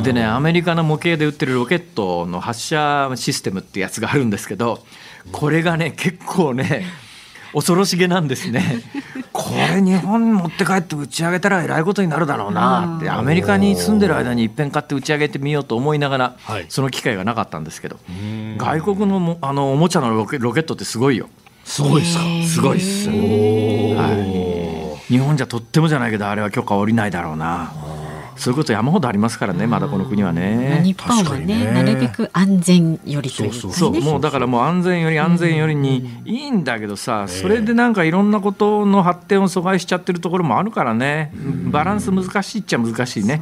[0.01, 4.83] でねアメリカの模型で売ってるロケットの発射システムってやつがあるんですけど
[5.31, 6.85] これがね結構ね
[7.53, 8.83] 恐ろしげなんですね。
[9.31, 16.35] これ日本に持って帰って打ち上げたらえらいことになるだろうなってアメリカに住んでる間にいっぺん買って打ち上げてみようと思いながら、
[16.69, 17.99] その機会がなかったんですけど
[18.57, 21.29] 外国のあのおもちゃのロケロケットってすごいよ。
[21.63, 22.23] すごいですか？
[22.47, 23.09] すごいっす。
[23.09, 23.15] は
[25.09, 25.11] い。
[25.13, 27.71] 日本じゃとってもじゃないけどあれは許可下りないだろうな。
[28.37, 30.81] そういうこと山ほどありますからね、まだこの国はね。
[30.83, 31.71] 日本はね、ね。
[31.71, 34.01] なるべく安全よりという、ね、そう。
[34.01, 41.31] もうだからもう安全より安全よりにいいんだけどさ、それでなんかいろんなことの発展を阻害しちゃってるところもあるからね、
[41.71, 43.41] バランス難しいっちゃ難しいね。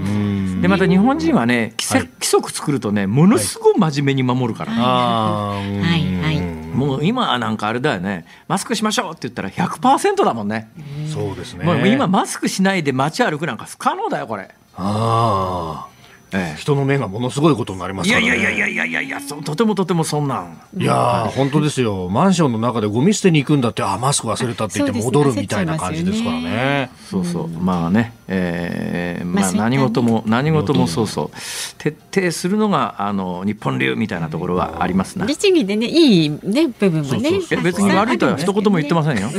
[0.61, 4.81] でまた日本人はね規則作るとねものすごい真面目に守るから、ね。
[4.81, 5.61] は
[5.97, 6.23] い。
[6.23, 6.41] はい。
[6.75, 8.25] もう今なんかあれだよね。
[8.47, 10.69] マスクしましょうって言ったら100%だもんね。
[11.13, 11.63] そうですね。
[11.63, 14.49] もう今マスクしないで街歩くなんか不可能だよこれ。
[14.77, 15.94] ああ。
[16.31, 20.61] ええ、人の目がものすごいことになりますから、ね、いやいやいやいやいやいやとてもとてもそんなん。
[20.75, 22.09] いや本当ですよ。
[22.09, 26.91] マンションの中でゴミ捨てに行くんだってあマスク忘れたって言って戻るみたいな感じですからね。
[27.09, 27.47] そうそう。
[27.47, 30.87] まあね、えー、まあ何事も何事も。
[30.87, 31.29] そうそう。
[31.77, 35.25] 徹底するのがあの日本流みたいなところはありますな。
[35.25, 37.39] 律儀でねいいね部分もね。
[37.63, 39.29] 別に悪いとは一言も言ってませんよ、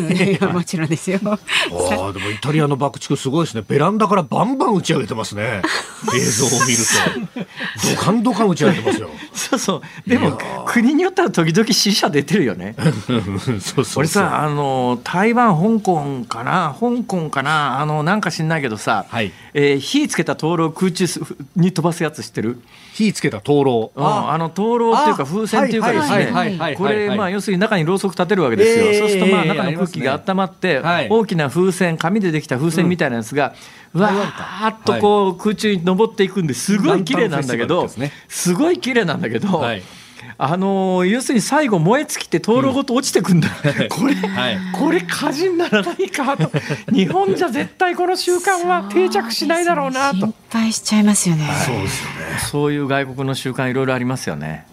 [0.53, 1.21] もちろんですよ。
[1.25, 1.39] あ
[2.09, 3.65] あでもイタリアの爆竹すごいですね。
[3.67, 5.63] ベランダからバンバン打ち上げてますね。
[6.15, 7.47] 映像を見る
[7.85, 7.97] と。
[7.97, 9.11] ドカンドカン打ち上げてますよ。
[9.35, 10.09] そうそう。
[10.09, 12.75] でも国によっては時々死者出てるよね。
[13.61, 16.77] そうそう俺さあの台湾香港かな？
[16.79, 17.81] 香港かな？
[17.81, 19.33] あのなんか知んないけどさ、はい。
[19.55, 21.07] えー、火つけた灯籠空中
[21.57, 22.61] に飛ばすやつ知ってる？
[22.97, 23.93] 火つけた灯籠。
[23.95, 26.75] ああの灯籠っていうか風船っていうかですね。
[26.79, 30.81] これまあ要するに中にろうそく立てるわけですよ、えー、そうするとまあ中の空気が温まって、
[31.11, 33.55] 大きな風船紙でできた風船みたいなやつが、
[33.93, 36.79] うん、わーっとこう空中に登っていくんです。
[36.79, 37.87] ごい綺麗なんだけど、
[38.29, 39.83] すごい綺麗なんだけど、はい
[40.39, 46.51] あの要するに最後燃え尽きて灯籠ごと落ちてくんだ、うん、これ、はい、これ火事にならないかと。
[46.93, 50.19] 日本じゃ絶対この習慣は定着しないだろうなと。
[50.19, 52.39] 心配しちゃいますよね、そうですよね。
[52.51, 54.67] そういう外国の習慣いろいろありますよね。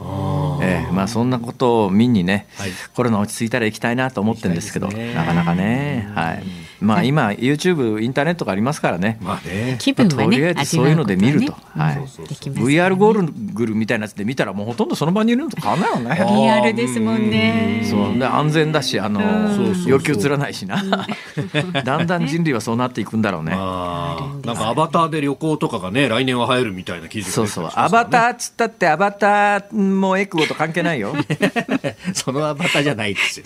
[0.61, 6.43] えー、まあそんなことを見にね、はい、コロナ落ち着いたら行きたいなと思ってるんですけど、なかなかね、はい。
[6.83, 9.17] まあ今 YouTube インターネットがありますからね。
[9.21, 9.77] まあね。
[9.79, 11.95] 気分はね、とりあえずそういうので見ると、はい。
[11.97, 16.35] VR ゴーグルみたいなやつで見たらもうほとんどその場にいるのと変わんないよね。
[16.43, 17.85] リアルですもんね。
[17.89, 19.21] そうで安全だしあの
[19.87, 20.83] 要求つらないしな。
[21.83, 23.51] だんだん人類はそうなっていくんだろうね。
[23.51, 31.15] なんかアバターで旅行とかがね来年は入るみたいな記事そうそうアバターっつったってアバターもエクゴと関係ないよ。
[32.13, 33.45] そのアバターじゃないですよ。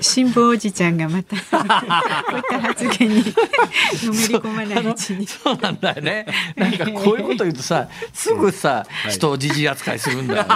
[0.00, 1.36] 辛抱おじちゃんがまた。
[1.36, 5.26] こういった発言にのめり込まないうちに。
[5.26, 6.26] そうなんだよね。
[6.56, 10.46] なんかこういうこと言うとさすぐさ人をじじい扱いするんだよ。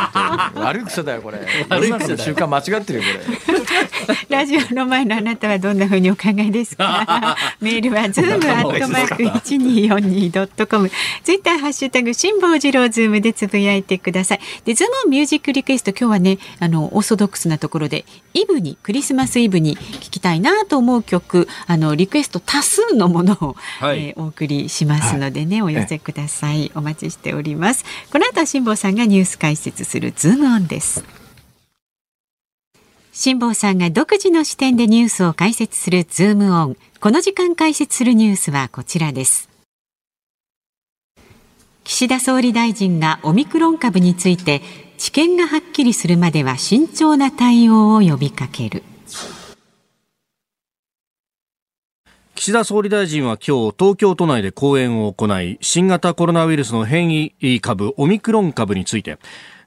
[0.61, 1.39] 悪い癖だよこれ。
[1.69, 3.05] 悪い癖習慣間違ってるよ
[3.47, 3.59] これ。
[4.29, 7.37] ラジオの前のあなたはどんなふうにお考えですか？
[7.61, 10.91] メールはズームアットマーク一二四二ドットコム。
[11.25, 14.41] ツイッターハッシュタグ辛坊治郎ズームでつぶやいてください。
[14.65, 26.73] でズームミュージックリクエスト今日はねあのオーソドックスなところでイブにクリスマスイブに聞きたいなと思う曲あのリクエスト多数のものを、はい、えー、お送りしますのでね、はい、お寄せください。
[26.75, 27.85] お待ちしております。
[28.13, 31.05] この後辛坊さんがニュース解説するズームオンです。
[33.13, 36.77] 辛坊さんが独自の視点でニュースを解説するズームオン。
[37.01, 39.49] この時間解説するニュースはこちらです。
[41.85, 44.61] 岸田総理大臣がオミクロン株について
[44.99, 48.83] 知見がはっきりするまでは慎重な対応を呼びかける。
[52.37, 59.19] 岸田総理大臣は今日東京都内で講演を行い新型コロナウイルスの変異株オミクロン株について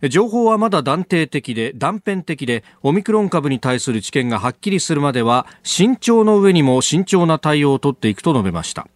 [0.07, 8.87] 情報はまだ断定的で断片的でオミクロン株に対する知見がはっきりするまでは慎重の上にも慎重な対応を取っていくと述べました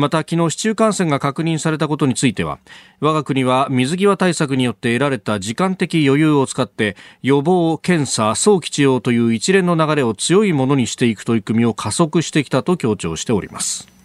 [0.00, 2.58] また昨日市中感染が確認されたことについては
[3.00, 13.99] 我が国は水際対策によって得られた時間的余裕を使って予防検査早期治療という一連の流れを強いものにしていく取り組みを加速してきたと強調しております。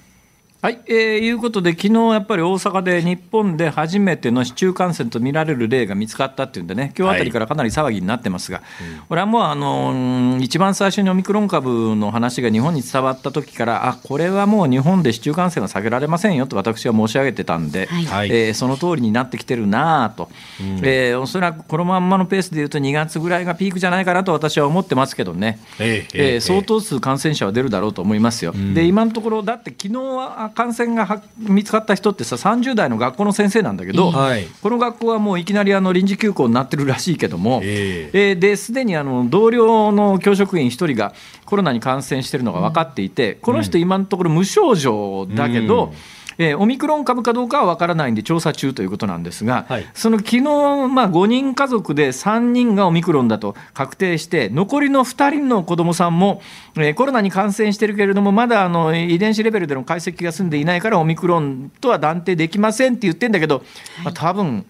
[0.65, 8.65] はい、えー、いうことで、昨日やっぱり大阪で日本で初めての市中感染と見られる例が見つかったっていうんでね、今日あたりからかなり騒ぎになってますが、はい、
[9.08, 28.51] これはもうあの一番最初にオミクロン株の話が日本に伝わった時から、あこれはもう日本で市中感染は下げられませんよと私は申し上げてたんで、はい、えー、その通りになってきてるなと、うん、えー、おそらくこのまんまのペースでいうと、2月ぐらいがピークじゃないかなと私は思ってますけどね、えー、えー、相当数感染者は出るだろうと思いますよ。
[28.56, 41.13] うん、で今のところだって昨日は感染が見つかった人ってさ30代の学校の先生なんだけど、はい、この学校はもういきなりあの臨時休校になってるらしいけども、えー、えー、ですでにあの同僚の教職員1人が
[41.46, 45.94] コロナに感染しているのが分かっていて、この人今のところ無症状だけど、うん
[46.38, 56.41] えー、オミクロン株かどうかは分からないんで調査中ということなんですが、はい、その昨日まあ5人家族で3人がオミクロンだと確定して、残りの2人の子どもさんも、
[56.76, 63.63] えー、コロナに感染してるけれども、まだあの遺伝子レベルでの解析が済んでいないから、オミクロンとは断定できませんって言ってんだけど、
[64.04, 64.65] まあ、多分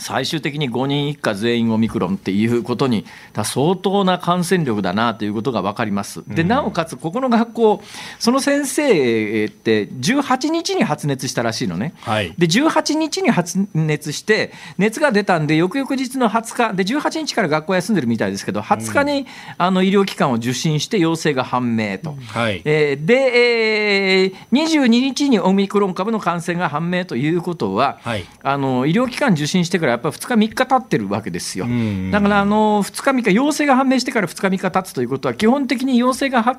[0.00, 3.04] 最終的に5人一家全員オミクロンっていうことに
[3.44, 6.22] 相当な感染力だなということが分かります。
[6.26, 7.82] でなおかつここの学校
[8.18, 11.94] その先生って18日に発熱したらしいのね。
[12.00, 19.26] はい、で18日に発熱して熱が出たんで翌々日の20日で18日から学校休んでるみたいですけど20日に
[19.58, 22.16] あの医療機関を受診して陽性が判明と。
[22.28, 31.66] はい、えー、で、えー、22日にオミクロン株の感染が判明ということは、はい、あの医療機関受診してからやっぱり2日、3日経ってるわけですよ。
[32.10, 36.56] だからあの2日、3日、陽性が判明してから2日、3日経つということは、基本的に陽性がは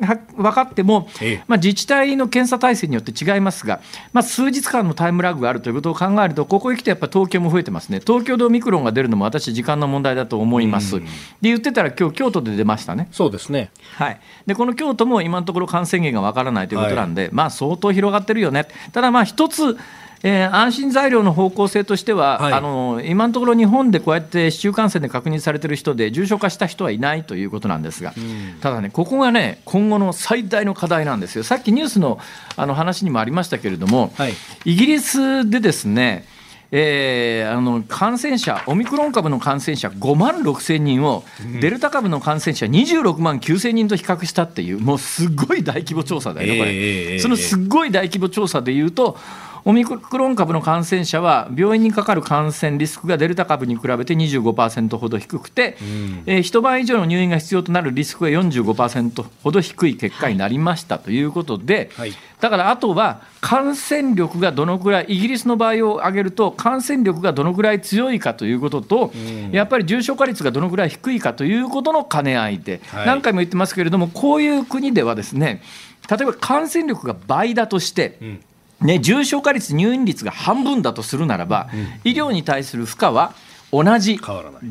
[0.00, 1.08] は分かっても、
[1.46, 3.80] まあ、自治体の検査体制によって違いますが、
[4.12, 11.00] まあ、数日間のタイムラグがあるということを考えると、ここへ来てやっぱ東京も増えてますね、東京でオミクロンが出るのも私、時間の問題だと思います。
[11.00, 11.04] で
[11.42, 13.08] 言ってたら、今日京都で出ましたね。
[13.12, 18.66] そうですね、はい、でこの京都も今のところ感染源が分からないということなんで、はい、まあ、相当広がってるよね。
[18.92, 19.76] ただまあ一つ
[20.22, 32.18] えー、安心材料の方向性としては、はい、あの今のところ日本でこうやって市中感染で確認されている人で重症化した人はいないということなんですが、うん、ただね、ここがね、今後の最大の課題なんですよ、さっきニュースの
[32.56, 36.26] あの話にもありましたけれども、はい、イギリスでですね、
[36.72, 41.24] えー、あの感染者、オミクロン株の感染者5万6千人を、
[41.60, 46.74] デルタ株の感染者26万9千人と比較したっていう、もうすごい大規模調査だよね、これ。
[46.74, 49.18] えー、そのすごい大規模調査でいうと、
[49.64, 75.62] オミクロン株の感染者は病院にかかる感染リスクがデルタ株に比べて25%ほど低くて、うん、えー、一晩以上の入院が必要となるリスクが45%ほど低い結果になりましたということで、はい、だからあとは感染力がどのくらい、イギリスの場合を挙げると、感染力がどのくらい強いかということと、うん、やっぱり重症化率がどのくらい低いかということの兼ね合いで、はい、何回も言ってますけれども、こういう国ではですね、
[76.10, 78.40] 例えば感染力が倍だとして、うん
[78.80, 83.34] ね、重症化率、入院率が半分だとするならば、うん、医療に対する負荷は
[83.72, 84.18] 同じ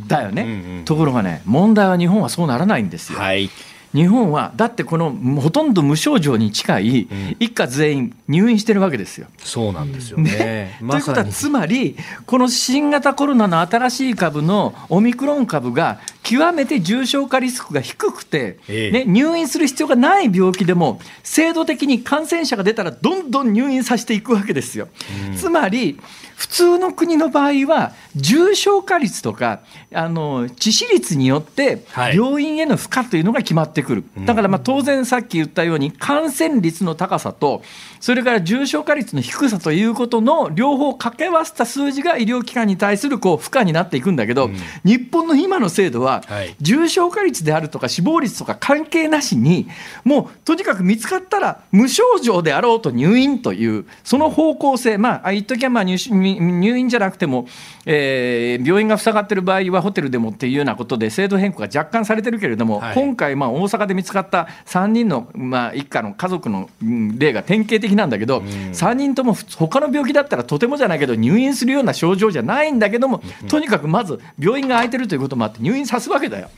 [0.08, 3.19] だよね、うんうん、ところがね、問題は日本はそうならないんですよ。
[3.19, 3.50] はい
[3.93, 7.08] 日本はだってこのほとんど無症状に近い
[7.39, 9.28] 一家全員入院してるわけですよ。
[9.39, 10.32] そうなんですよね。
[10.32, 24.88] ねということはつまりこの新型コロナの新しい株のオミクロン株が極めて重症化リスクが低くて、ね、入院する必要がない病気でも制度的に感染者が出たらどんどん入院させていくわけですよ。
[25.36, 25.99] つまり
[26.39, 29.60] 普通の国の場合は重症化率とか
[29.93, 37.62] あの致死率によって病院への負荷というのが決まってくる、はい、だからまあ当然さっき言ったように感染率の高さと
[37.99, 46.23] それから重症化率の低さということの両方掛け合わせた数字が医療機関に対するこう負荷になっていくんだけど、うん、日本の今の制度は
[46.62, 49.68] 重症化率であるとか死亡率とか関係なしに
[50.05, 54.97] もうとにかく見つかったら無症状であろうと入院というその方向性。
[54.97, 55.97] まあ一時はまあ入
[56.36, 57.47] 入院じゃなくても、
[57.86, 66.69] えー、病院が塞がってる場合はホテルでもっていうようなことで制度変更が若干されてるけれども、はい、今回まあ大阪で見つかった3人のまあ一家の家族の
[67.17, 76.49] 例が典型的なんだけど、うん、3人とも他の病気だったらとてもじゃないけど入院するような症状じゃないんだけども、とにかくまず病院が空いてるということもあって入院さすわけだよ。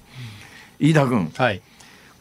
[0.80, 1.62] 飯田君、はい、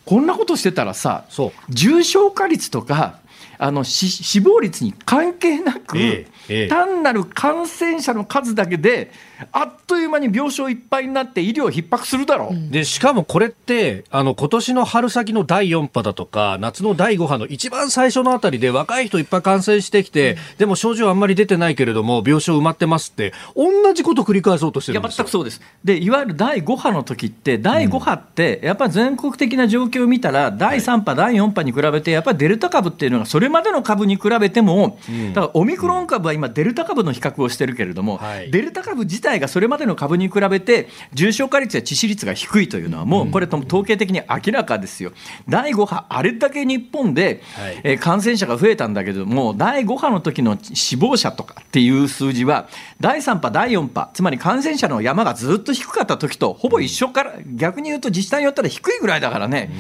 [0.04, 1.24] こんなことしてたらさ
[1.68, 3.19] 重症化率とか
[3.58, 9.10] あの死亡率に関係なく、ええ、単なる感染者の数だけで
[9.52, 25.60] あっという間に病床いっぱいになって医療逼迫するだろう、うん、でしかもこれってあの今年の春先の第4波だとか夏の第5波の一番最初のあたりで若い人いっぱい感染してきて、うん、でも症状あんまり出てないけれども病床埋まってますって同じこと繰り返そうとしてるんですいや全くそうです。
[25.84, 34.98] でいわゆる第5波の時って第5波ってやっぱり全国的な状況を見たら第3波、第4波に比べてやっぱりデルタ株っていうのがそれまでの株に比べても、
[35.34, 38.20] だからオミクロン株は今デルタ株の比較をしてるけれども、
[38.50, 45.12] デルタ株自体体がそれまでの株に比べて重症化率や致死率が低いというのはもうこれとも統計的に明らかですよ。
[45.48, 47.42] 第5波あれだけ日本で、
[47.82, 52.68] え感染者が増えたんだけども第5波の時の死亡者とかっていう数字は
[53.00, 59.70] 第3波第4波つまり感染者の山がずっと低かった時とほぼ一緒から逆に言うと自治体によったら低いぐらいだからね。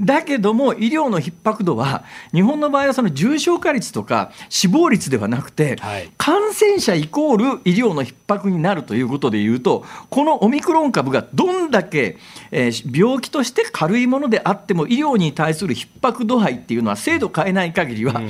[0.00, 5.76] だけども医療の逼迫度は日本の場合はその重症化率とか死亡率ではなくて、
[6.16, 12.18] 感染者イコール医療の逼迫になるということでいうとこのオミクロン株がどんだけ、
[12.50, 18.20] えー、病気として軽いものであっても医療に対する逼迫度合いっていうのは制度変えない限りは、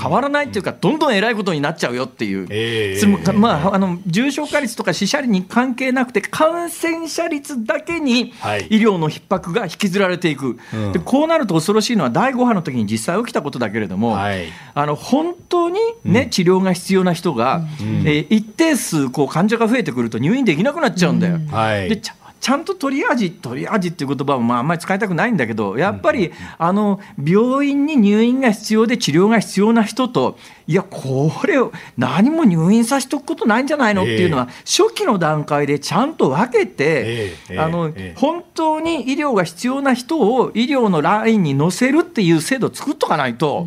[0.00, 8.30] 変わらないっていうか、どんどんえらいことになっちゃうよっていう、えー、まあ、あの重症化率とか死者率に関係なくて、感染者率だけに
[8.70, 21.36] 医療の逼迫が引きずられていく、はい、でこうなると恐ろしいのは、第5波の時に実際起きたことだけれども、はい、あの本当にね、うん、治療が必要な人が、うん、えー、一定数こう患者が増えてくると入院できなくなっちゃうんだよ。
[21.36, 21.46] うん。
[21.46, 22.00] はい、で
[22.44, 30.36] ちゃんとトリアージトリアージっていう言葉もまああんまり使いたくないんだけどやっぱりあの病院に入院が必要で治療が必要な人と
[30.66, 43.66] いやこれを何も入院させておくことないんじゃないのっていうのは初期の段階でちゃんと分けてあの本当に医療が必要な人を医療のラインに乗せるっていう制度を作っとかないと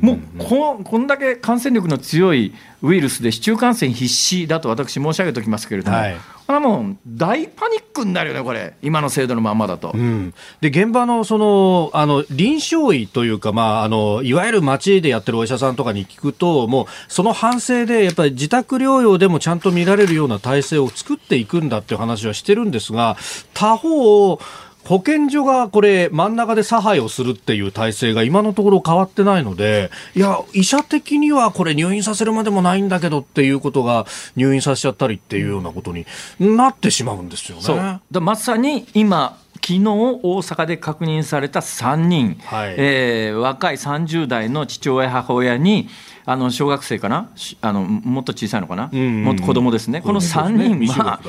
[0.00, 6.16] もうここんだけ感染力の強いウイルスで市中感染必至だと私申し上げておきますけれども、はい、
[6.46, 9.90] これはもう大パニックになるよね、これ、今の制度のままだと。
[9.94, 23.16] うん、で現場のそのあの臨床医というか、まああの、いわゆる街でやってるお医者さんとかに聞くと、もうその反省で、やっぱり自宅療養でもちゃんと見られるような体制を作っていくんだっていう話はしてるんですが、
[23.54, 24.38] 他方、
[24.86, 34.06] 保健所がこれ真ん中で差配をするっていう体制が今のところ変わってないので、いや、医者的にはこれ入院させるまでもないんだけどっていうことが
[34.36, 36.06] 入院させちゃったりっていうようなことに
[36.38, 38.00] なってしまうんですよね。
[38.20, 45.88] まさに今昨日大阪で確認された3人、はい、えー、若い30代の父親母親に
[46.28, 47.30] あの小学生かな？
[47.60, 51.20] あのもっと小さいのかな、うんうん、もっと子供ですね、この3人は、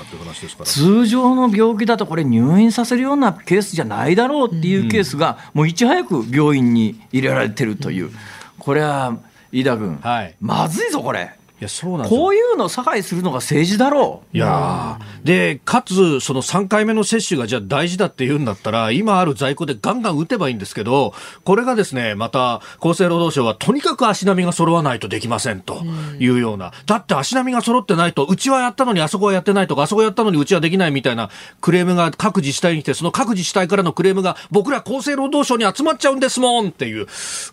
[0.64, 8.10] 通常の病気だとこれ入院させるようなケースじゃないだろうっていうケースが、もういち早く病院に入れられてるという、
[8.58, 9.16] これは
[9.52, 11.32] 飯田君、はい、まずいぞこれ。
[11.60, 14.38] いやそうなんこういうのを差配するのが政治だろう。
[14.38, 25.84] いやで、かつ、その3回目の接種がじゃあ大事だって言うんだったら、今ある在庫でガンガン打てばいいんですけど、これがですね、また厚生労働省はとにかく足並みが揃わないとできませんと
[26.20, 37.08] いうような、だって足並みが揃ってないと、うちはやったのにあそこはやってないとか、あそこやったのにうちはできないみたいなクレームが各自治体に来て、その各自治体からのクレームが僕ら厚生労働省に集まっちゃうんですもんっていう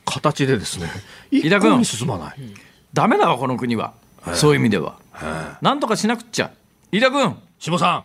[0.04, 0.90] 形でですね、
[1.30, 2.34] 一向に進まない。
[2.94, 3.92] ダメだわ、この国は。
[4.34, 4.96] そういう意味では。
[5.60, 6.50] なんとかしなくっちゃ。
[6.92, 7.36] 飯田君。
[7.58, 8.04] 下さん。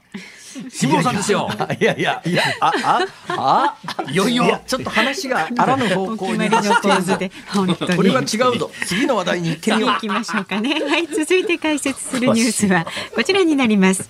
[0.72, 1.48] 辛坊さんですよ。
[1.80, 4.60] いやいやいや、あ、あ、あ、いよいよ。
[4.66, 6.50] ちょっと話があらぬ方向に。
[6.50, 8.72] これは違うぞ。
[8.88, 9.90] 次の話題に行ってみよう。
[9.92, 10.74] 行きましょうかね。
[10.74, 14.10] はい、続いて解説するニュースはこちらになります。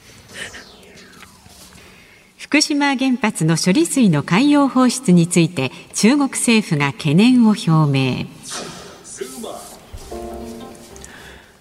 [2.38, 8.39] 福島原発の処理水の海洋放出について中国政府が懸念を表明。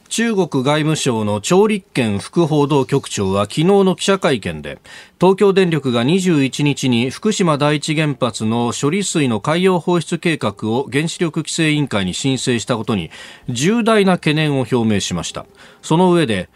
[0.08, 4.78] 中国外務省の張立健副報道局長は昨日の記者会見で
[5.20, 13.10] 東京電力が21日に福島第一原発の処理水の海洋放出計画を原子力規制委員会に申請したことに
[13.48, 15.46] 重大な懸念を表明しました。
[15.82, 16.48] その上で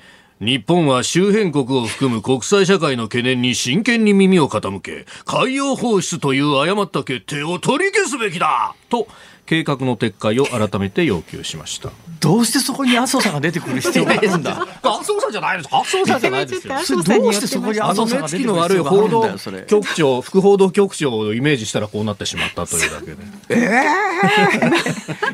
[0.43, 9.07] 日本は周辺国を含む国際社会の懸念に真剣に耳を傾け、海洋放出という誤った決定を取り消すべきだと、
[9.45, 11.91] 計画の撤回を改めて要求しました。
[12.21, 15.69] どうしてそこに麻生さんが出てくる必要があるんだ麻生さんじゃないです。
[15.75, 16.79] 麻生さんじゃないですよ。
[16.79, 19.63] それどうしてそこに麻生さんが出てくる必要があるんだよそれ。
[19.63, 23.17] 局長副報道局長をイメージしたらこうなってしまったというだけで。
[23.49, 23.59] ええ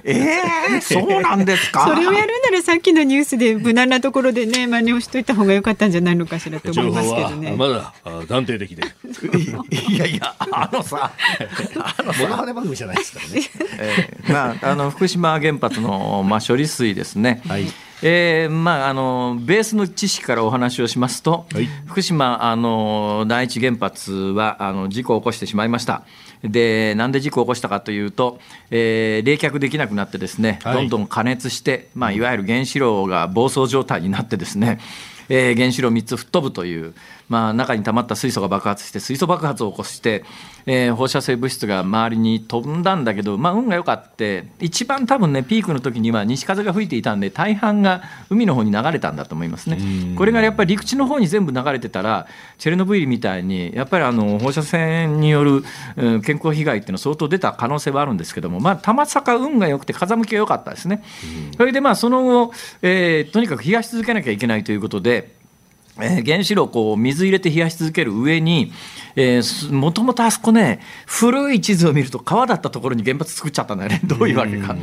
[0.04, 0.40] ー、え
[0.72, 1.86] えー、そうなんですか？
[1.86, 7.56] それをやるならさっきのニュースで無難なところでね真似をしといた方が良かったんじじゃないのかしらと思いますけどね。
[7.56, 7.92] まだ
[8.28, 8.84] 断定的で。
[9.92, 11.10] いやいや、あのさ、
[11.76, 13.50] あのモノマネ番組じゃないですからね。
[13.80, 13.97] えー、
[14.28, 17.42] まあ、あの福島原発の、まあ、処理水ですね。
[17.46, 17.66] はい
[18.00, 26.04] えーまあ、あのベースの知識からお話をしますと、はい、福島あの第一原発はあの事故を起こしてしまいました。
[26.44, 28.38] でなんで事故を起こしたかというと、
[28.70, 34.78] えー、冷却できなくなってですね、はい、どんどん加熱して、まあ、いわゆる原子炉が暴走状態になってですね、
[35.28, 36.94] えー、原子炉3つ吹っ飛ぶという、
[37.28, 40.24] まあ、中に溜まった水素が爆発して水素爆発を起こして、
[40.66, 49.78] えー、放射性物質が周りに飛んだんだけど、まあ、運が良かって一番多分ねピークの時には西風が吹いていたんで大半が海の方に流れたんだと思いますね。
[50.16, 52.26] これがやっぱり陸地の方に全部流れてたら
[52.58, 55.62] チェルノブイリみたいにやっぱりあの放射線による、
[55.96, 61.02] うん、健康被害っていうのは相当出た可能性はあるんですけども、まあ、たまさか運が良くて風向きが良かったですね。
[61.56, 62.52] それでまあその後、
[62.82, 65.37] えー、とにかく冷やし続けなきゃいけないということで
[66.00, 68.72] えー、原子炉をこう水入れて冷やし続ける上に、
[69.72, 74.76] もともとあそこね、古い地図を見ると川だったところに原発作っちゃったんだよね、 どういうわけか。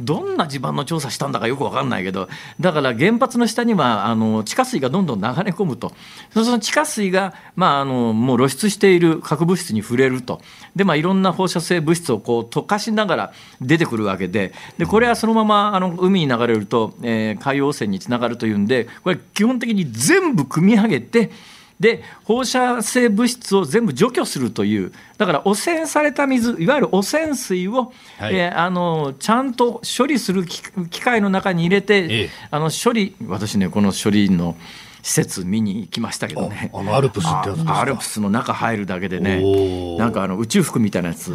[0.00, 5.92] どんな地盤の調査したんだかよく分かんないけど、だから原発の下にはあの地下水がどんどん流れ込むと、
[6.32, 10.40] その地下水が、まあ、あのもう露出している核物質に触れると、
[10.74, 21.30] でまあ、いろんな放射性物質をこう溶かしながら出てくるわけで、でこれはそのままあの海に流れると、えー、海洋汚染につながるというんで、これ、基本的に全部組み上げて、
[21.82, 30.62] で放射性物質を全部除去するというだから汚染された水いわゆる汚染水を、はい、えー、あのちゃんと処理する機
[31.00, 34.56] 械の中に入れて、ええ、あの処理私ねこの処理の
[35.02, 36.70] 施設見に行きましたけどね。
[36.72, 39.42] あのアルプスってやつアルプスの中入るだけでね
[39.98, 41.32] なんかあの宇宙服みたいなやつ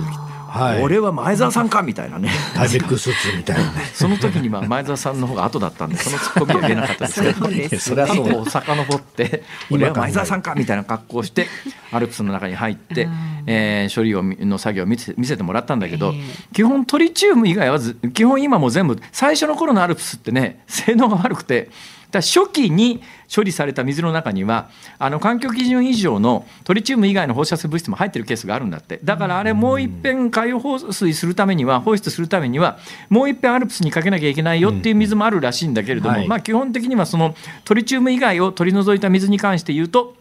[0.48, 2.30] はい、俺は前澤さんかみたいなね。
[2.56, 3.82] タイベックスーツみたいなね。
[3.94, 7.80] その時には前澤さんの方が後だったんでそのツッコミは言えなかったですけど。
[7.80, 8.50] それはそう。
[8.50, 11.48] 遡って俺は前澤さんかみたいな格好をして
[11.92, 13.08] アルプスの中に入って、
[13.46, 16.14] えー、処理をの作業を見せ見せてもらったんだけど、
[16.54, 17.80] 基本トリチウム以外は
[18.14, 21.70] 基本今も全部最初の頃のアルプスってね性能が悪くて
[22.12, 23.02] だ初期に
[23.34, 29.00] 処理された水の中にはあの環境基準以上のトリチウム以外の放射性物質も入ってるケースがあるんだって。
[29.04, 32.78] だからあれもう一遍海洋放水するためには放出するためには
[33.10, 37.36] もう一遍アルプスにかけなきゃいけないよっていう水もあるらしいんだけれども、まあ基本的にはその
[37.66, 40.16] トリチウム以外を取り除いた水に関して言うと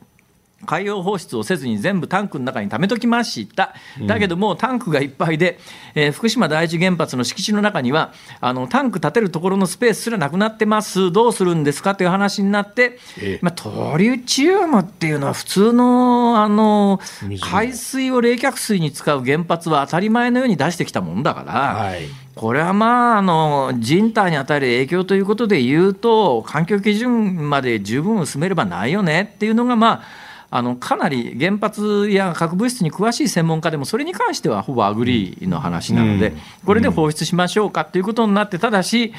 [0.66, 3.74] 海洋放出をせずに全部タンクの中に貯めときました、
[4.06, 5.58] だけどもタンクがいっぱいで、
[5.94, 17.00] えー、福島第一原発の敷地の中にはあのタンク建てるところのスペースすらなくなってます、どうするんですかという話になって、えまあ、トリチウムっていうのは普通のあの
[17.40, 21.52] 海水を冷却水に使う原発は当たり前のように出してきたもんだから。
[21.52, 22.26] はい。
[22.36, 36.32] これはまああの人体に与える影響ということでいうと環境基準まで十分薄めればないよねっていうのがまああのかなり原発や核物質に詳しい専門家でもそれに関してはほぼ agree の話なので、
[36.64, 39.12] これで放出しましょうかということになってただし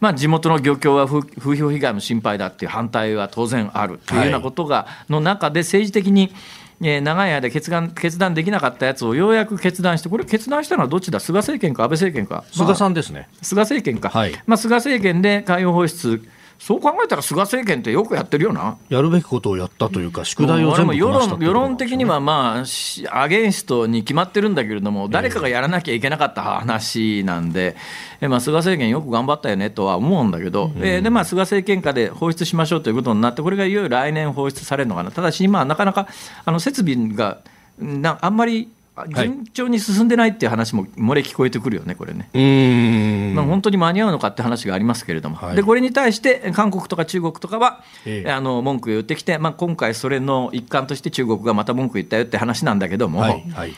[0.00, 6.34] まあ、地元の漁協は風評被害も心配だっていう反対は当然あるというようなことが、の中で政治的に
[6.82, 16.20] え長い間決断決断できなかったやつをようやく決断して、これ、決断したのはどっちだ、菅政権か安倍政権か、菅さんですね、菅政権か、はい、まあ、菅政権で海洋放出
[16.62, 18.78] そう考えたら菅政権ってよくやってるよな。
[18.88, 22.62] やるべきことをやったというか、宿題を全部世論世論的には、ま
[23.10, 27.74] あ、アゲンストに決まってるんだけれども、誰かがやらなきゃいけなかった話なんで、
[28.20, 36.06] えまあ、菅政権、よく頑張ったよねとは思うんだけど、うん、えー、でまあ、菅政権下で放出しましょうということになって、これがいよいよ来年放出されるのかな、ただし、今、なかなか
[36.44, 37.38] あの設備が
[37.80, 38.68] なあんまり
[39.08, 42.28] 順調に進んでないっていう話も漏れ聞こえてくるよね、これね。
[42.34, 43.34] うん。
[43.34, 53.20] まあ、本当に間に合うのかって話がありますけれども、はい、でこれに対して韓国とか中国とかは、ええ、あの文句を言ってきて、まあ、今回、それの一環として中国がまた文句言ったよって話なんだけども。
[53.20, 53.72] はいはい。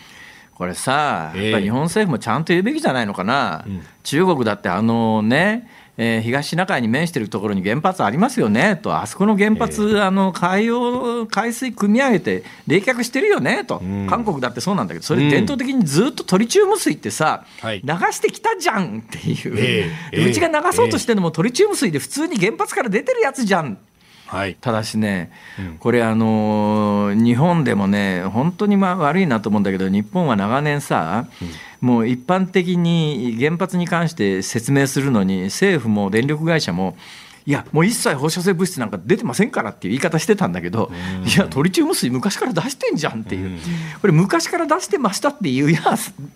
[0.54, 3.64] これさ、やっぱり日本政府もちゃんと言うべきじゃないのかな、
[4.04, 17.78] 中国だってあのね、えー、東シナ海に面しているところに原発ありますよねと、あそこの原発、えー、あの海洋海水汲み上げて冷却してるよねと、うん、韓国だってそうなんだけど、それ、伝統的にずっとトリチウム水ってさ、うん、流
[18.12, 23.78] してきたじゃんっていう、えー、うちが流そうとしてるのもトリチウム水で普通に原発から出てるやつじゃん。
[24.26, 31.48] はい、ただしね、うん、これあの日本でもね本当にまあ悪いなと思うんだけど日本は長年さ、うん、
[31.84, 36.96] もう一般的に原発に関して説明するのに政府も電力会社も
[37.44, 40.90] いやもう一切放射性物質なんか出てませんからっていう言い方してたんだけど、
[41.26, 43.60] いやトリチウム水昔から出してんじゃんっていう、
[44.00, 45.80] これ昔から出してましたっていういや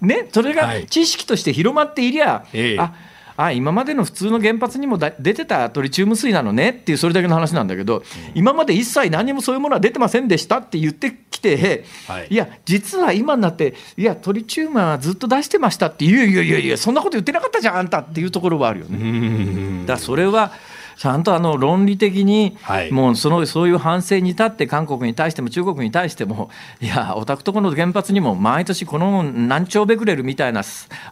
[0.02, 2.92] ねそれが知識として広まっていりゃ、はい、あ
[3.40, 8.02] あ今までの普通の原発にも出てたトリチウム水なのねっていうそれだけの話なんだけど、
[8.34, 19.86] 今まで一切何もそういうものは出てませんでしたって言ってきて、はい、いや実は今になっていやトリチウムはずっと出してましたっていやいやいやいやそんなこと言ってなかったじゃんあんたっていうところはあるよね。
[19.86, 20.52] だそれは
[20.98, 22.58] ちゃんとあの論理的に、
[22.90, 26.50] もうそのそういう反省に立って韓国に対しても中国に対しても
[26.82, 30.62] いやお宅とこの原発にも毎年この何兆ベクレルみたいな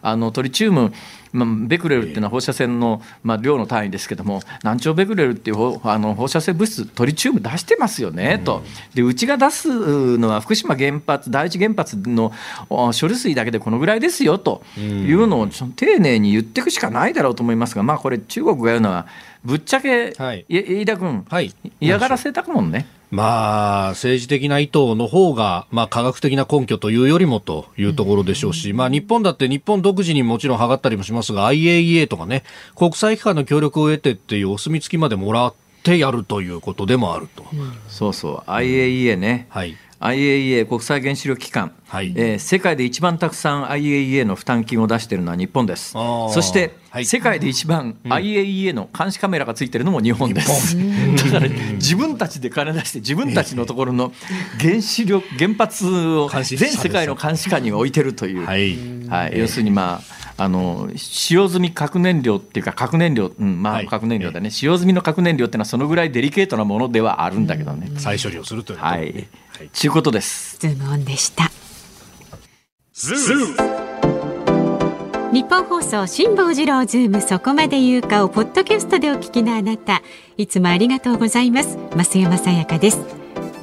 [0.01, 0.91] あのトリチウム
[1.33, 8.63] まあ、ベクレルっていうのは放射線の、まあ、量の単位ですけども何兆ベクレルっていうあの放射性物質トリチウム出してますよね、と。
[8.93, 12.31] でうちが出すのは福島原発第一原発の
[12.69, 14.63] 処理水だけでこのぐらいですよと。
[14.77, 19.07] いうのを丁寧に言っていくしかないだろうと思いますが、まあ、これ中国が言うのは
[19.47, 22.85] ぶっちゃけ、はい、飯田君、はい、嫌がらせたくもんね。
[23.11, 32.43] まあ、政治的な意図の方が、まあ、科学的な根拠というよりもというところでしょうし、まあ、日本だって日本独自にもちろん測ったりもしますが、IAEA とかね、
[32.75, 37.45] 国際機関の協力を得てっていうお墨付きまでもらってやるということでもあると。
[37.53, 39.47] うん、そうそう、IAEA ね。
[39.49, 39.77] はい。
[39.99, 45.93] IAEA 国際原子力機関、はい、えー、世界で一番たくさん IAEA の負担金を出しているのは日本です。
[45.93, 50.77] そして、はい、世界で一番 IAEA の監視カメラがついてるのも日本です、
[51.31, 54.13] だから自分たちで金出して自分たちのところの
[54.59, 58.77] 原子力原発を全世界の監視下に置いてるという、はい、
[59.09, 69.27] はい、要するにまああの使用済み核燃料っていうか核燃料、うんまあ、核燃料だね、使用済みの核燃料っていうのはそのぐらいデリケートなものではあるんだけどね、再処理をするというはい、
[69.73, 70.57] ちゅうことです。
[70.59, 71.51] ズームオンでした。
[75.33, 80.01] ニッポン放送辛坊治郎ズームそこまで言うかをポッドキャストでお聞きのあなた
[80.37, 81.77] いつもありがとうございます。
[81.95, 82.99] 増山さやかです。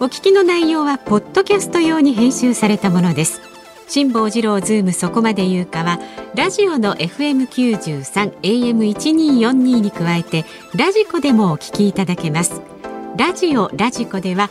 [0.00, 3.40] お聞きの内容はポッドキャスト用に編集されたものです。
[3.88, 5.98] 辛坊治郎ズームそこまで言うかは
[6.34, 12.60] ラジオの FM93 AM1242 に加えてラジコでもお聞きいただけます。
[13.16, 14.50] ラジオラジコでは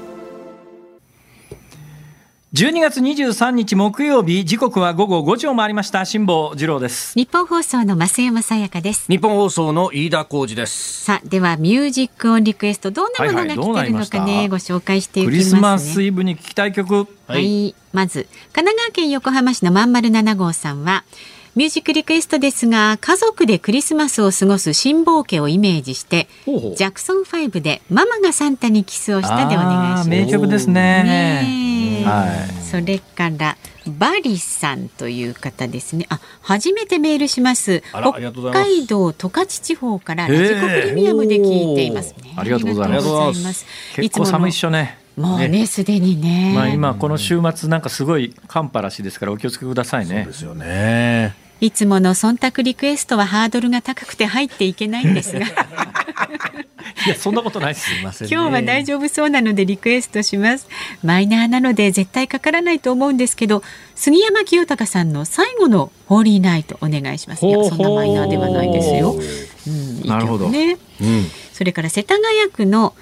[2.53, 6.03] 12月23日木曜日時刻は午後5時を回りました。
[6.03, 7.13] 辛坊治郎です。
[7.13, 9.05] 日本放送の増山さやかです。
[9.07, 11.05] 日本放送の飯田浩二です。
[11.05, 17.07] さあではミュージックオンリクエストどんなものが来てるのかね、はいはい、ご紹介していきます、ね、クリスマスイブに聞きたい曲。
[17.25, 21.05] はい、まず神奈川県横浜市のまんまる7号さんは
[21.53, 36.05] ミュージックリクエストですが家族でクリスマスを過ごす辛抱家をイメージしてジャクソン5でママがサンタにキスをしたでお願いします名曲ですねはい、それからバリさんという方ですね。
[36.09, 37.81] あ、初めてメールします。
[37.91, 38.11] 北
[38.51, 43.65] 海道十勝地方からラジコプレミアムで聞いています、ね、ありがとうございます。
[43.95, 44.99] 結構寒いっしょね。
[45.17, 46.53] もうねすで、にね。
[46.55, 50.23] まあ今この週末なんかすごい寒波らしいですからお気をつけくださいね。
[50.23, 51.35] そうですよね。
[51.61, 55.45] いつもの忖度リクエストはハードルが高くて入っていけないんですが。
[57.05, 57.93] いやそんなことないす。
[57.93, 60.67] いません、ね、今日は大丈夫そうなのでリクエストします。
[61.03, 63.63] マイナーなので絶対かからないと思うんですけど
[63.95, 67.45] 杉山清隆さんの最後のホーリーナイトお願いします。
[67.45, 72.95] いやそんなマイナーではないですよ、うん、いい曲ね、うん、それから世田谷区の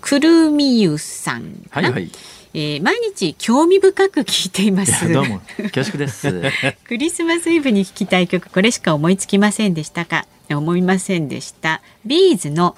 [0.00, 2.10] くるみゆさんはいはい
[2.58, 5.40] えー、毎日興味深く聞いていますどうも
[5.74, 6.26] 恐縮です
[6.88, 10.24] クリスマスイブに聴きたい曲これしか思いつきませんでしたか？
[10.48, 12.74] 思いませんでしたビーズの、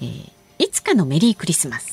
[0.00, 1.92] えー、いつかのメリークリスマス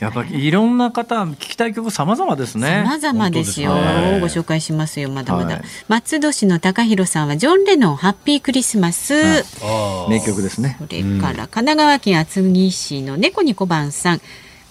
[0.00, 2.82] やっぱりいろんな方聞きたい曲様々ですね。
[2.84, 3.70] 様々ですよ。
[3.72, 5.08] すご紹介しますよ。
[5.10, 5.54] まだまだ。
[5.54, 9.14] はい、松戸市の高弘さんはジョンレノンハッピークリスマス。
[10.08, 10.76] 名曲ですね。
[10.80, 14.20] それから神奈川県厚木市の猫に小判さん。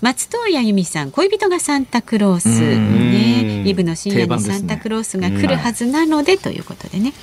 [0.01, 2.49] 松任谷由実さん恋人がサンタクロース。
[2.49, 3.63] ね。
[3.65, 7.13] イブの深夜にサンタクロースが来るはずなので、ということでね。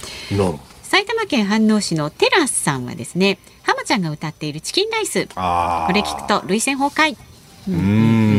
[0.82, 5.26] 埼玉県飯能市のテラスさんはですね浜ちゃんが歌っているチキンライス。
[5.26, 5.34] こ
[5.92, 7.16] れ聞くと涙腺崩壊。
[7.68, 8.37] うん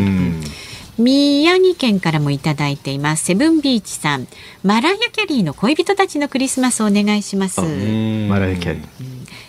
[0.99, 3.23] 宮城県からもいただいています。
[3.23, 4.27] セブンビーチさん。
[4.63, 7.61] マライア・キャリーの恋人たちのクリスマスをお願いします。
[7.61, 8.85] マライア・キャリー。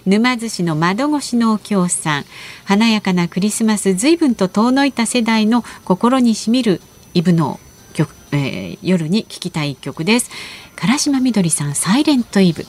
[0.07, 2.25] 沼津市の窓越しのお経さん。
[2.65, 6.81] 華やかなクリスマス随分と遠のいた世代の心にしみる
[7.15, 7.59] イブの
[7.95, 10.31] 曲、えー、夜に聴きたい曲です。
[10.77, 12.65] 唐島みどりさんサイレントイブ。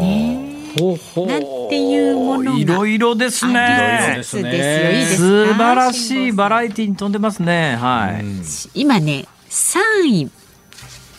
[0.00, 0.47] ね
[0.78, 4.20] なんていうものいろいろですね。
[4.22, 7.76] 素晴らしいバラエティに富んでますね。
[7.76, 8.24] はい。
[8.80, 10.30] 今ね、三位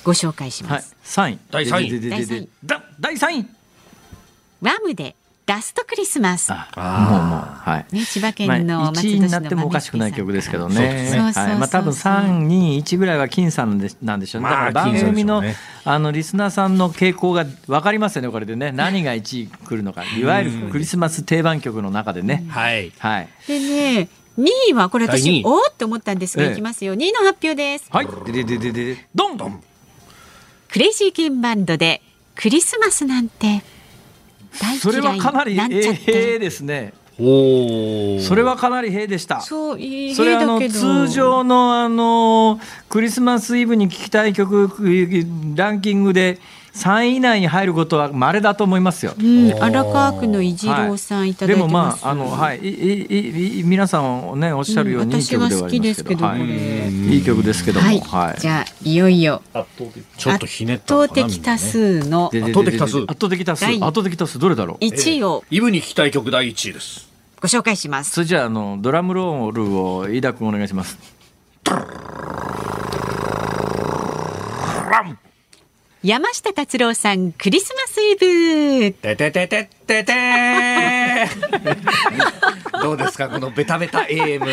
[0.04, 0.96] ご紹介します。
[1.04, 1.40] 三、位。
[1.52, 2.50] 第三位。
[3.00, 3.46] 第三位。
[4.62, 5.16] ワムで
[5.50, 6.54] ラストクリスマス。
[6.54, 7.96] ああ、もうもうはい。
[7.96, 11.10] ね千葉県の松戸市のになってもおかしくない曲ですけどね。
[11.34, 11.56] はい。
[11.58, 14.50] まあ多分三二一ぐらいは金さんでなんでしょうね。
[14.50, 15.42] だから番組の
[15.86, 18.72] あのリスナーさんの傾向がわかりますよねこれでね。
[18.72, 20.04] 何が一位来るのか。
[20.16, 22.46] いわゆるクリスマス定番曲の中でね。
[22.50, 22.92] はい。
[23.00, 23.30] はい。
[23.48, 24.10] でね。
[24.38, 29.62] 2位はこれ私おーって思ったんですが、いきますよ2位の発表ですはいでででででドンドン
[30.72, 32.02] クレイジーケンバンドで
[32.36, 33.64] クリスマスなんて
[34.80, 36.94] それはかなりええですね。
[37.22, 39.42] おそれはかなり平でした。
[39.42, 44.70] そう、いいそれあの通常のあのクリスマスイブに聴きたい曲
[45.56, 46.40] ランキングで
[46.74, 49.14] 3位以内に入ることは稀だと思いますよ。
[49.20, 52.60] うん、荒川区の一郎さんいただいてでもまああのはい。
[52.60, 59.42] いいい皆さんねおっしゃるようにいい曲ではありますけど、はい、いい曲ですけども、はい、じゃあいよいよ。
[60.18, 62.98] ちょっとひねった圧倒的多数の圧倒的多数。
[63.00, 63.66] 圧倒的多数。
[63.66, 67.10] 圧倒的多数どれだろう？1位を、イブに聞きたい曲第1位です。
[67.42, 68.12] ご紹介します。
[68.12, 70.98] それじゃあのドラムロールを飯田君お願いします
[76.02, 78.94] 山下達郎さんクリスマスイブ。
[78.94, 80.14] てててててて。
[82.82, 84.40] どうですかこのベタベタ AM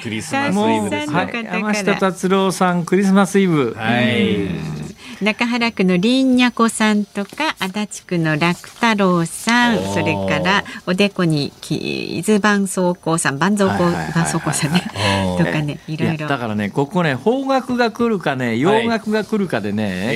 [0.00, 3.74] クリスマスイブです、はい、山下達郎さんクリスマスイブ。
[3.76, 4.83] はい
[5.24, 14.82] 中原区のりんにゃこさんとか足立区の楽太郎さんそれからおでこに伊豆絆創膏さん絆創膏絆創膏さんね。
[15.38, 16.28] とかねいろいろ。
[16.28, 20.12] だからねここね邦楽が来るかね洋楽が来るかでね、は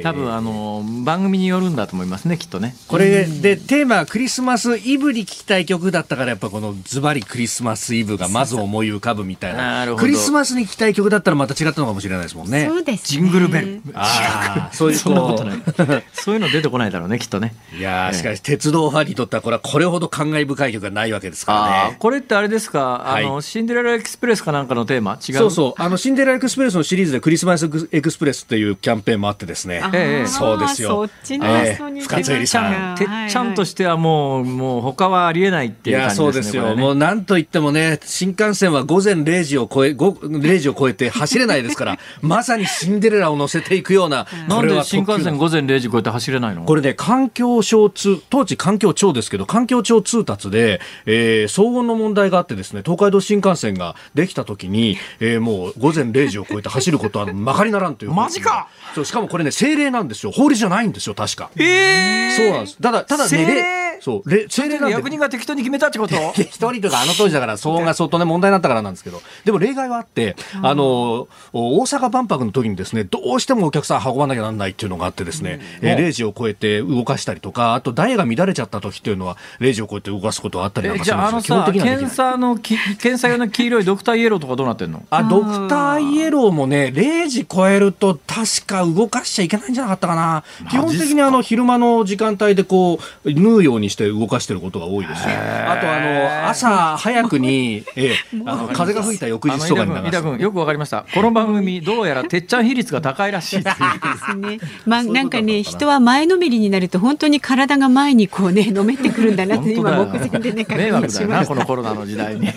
[0.00, 2.74] い、多分あの番組によるんだと思いますねきっとね。
[2.86, 9.96] これでテーマクリスマスイブに聞きたい曲だったからやっぱこのズバリクリスマスイブがまず思い浮かぶみたいな。
[9.96, 12.66] クリスマスに聞きたい曲だったらまた違ったのかもしれないですもんね。
[12.68, 13.82] そうです、ね、ジングルベル。
[13.94, 15.62] あそういうそんなことない。
[16.12, 17.54] そういうの出てこないだろうねきっとね。
[17.76, 21.96] いやしかし鉄道ファンにとってはこれはこれほど感慨深い曲がないわけですからね。
[21.98, 23.02] これってあれですか？
[23.06, 25.18] あの、はい、シンデレラエクスプレスかなんかのテーマ？
[25.26, 25.36] 違う？
[25.36, 25.82] そうそう。
[25.82, 30.88] あのシンデレラエクスプレスのシリーズでクリスマスエクスプレスっていうキャンペーンもあってですね、ええ、そうですよ。
[30.88, 32.96] そっちのええ、深津絵里さん。
[32.96, 46.64] てっちゃんとしてはもうもう他はありえないっていう感じですねそうですよ、ね、もうなんといってもね新幹線は午前0時を超え0時を超えて走れないですから まさにシンデレラを乗せていくような、なんで新幹線午前0時超えて走れないの？
[46.64, 58.12] これね、環境省通、当時環境庁ですけど、環境庁通達で、えー、騒音の問題があってですね、東海道新幹線ができた時に、えー、もう午前0時を超えて走ることはまかりならんという。
[58.12, 58.68] マジか。
[58.94, 60.32] そう、しかもこれね、政令なんですよ。
[60.32, 61.50] 法律じゃないんですよ、確か。
[61.56, 62.78] えー、そうなんです。
[62.78, 66.14] ただ、ただね、そう、れ政令なん役人が適当に決めたってこと？
[66.42, 90.44] 一人とかあの当時だから騒音が相当ね問題になったからなんですけど、でも例外はあって、あの、大阪万博の時にですね、どうしてもお客さん運ばなきゃなんないっていうのがあってですね、うん、えー、0時を超えて動かしたりとか、あとダイヤが乱れちゃった時っていうのは、0時を超えて動かすことがあったりなんかするんですじゃああのさ、検査の、検査用の黄色いドクターイエローとかどうなってんのあ、ドクターイエローもね、0時超えると確か動かしちゃいけないんじゃなかったかな。
[90.70, 100.42] 基本的にあの昼間の時間帯でこう、縫うようにして動かしてることが多いですし、あとあの朝早くに、えー、あの風が吹いた翌日とかに流す。
[100.42, 101.04] よくわかりました。
[101.14, 103.64] この番組どうやらてっちゃん比率が高いらしい
[104.12, 104.58] ですね。
[104.86, 112.48] まあなんかね人は前のめりになると本当に体が前にこうねのめってくるんだなって今目前でね迷惑だなこのコロナの時代に。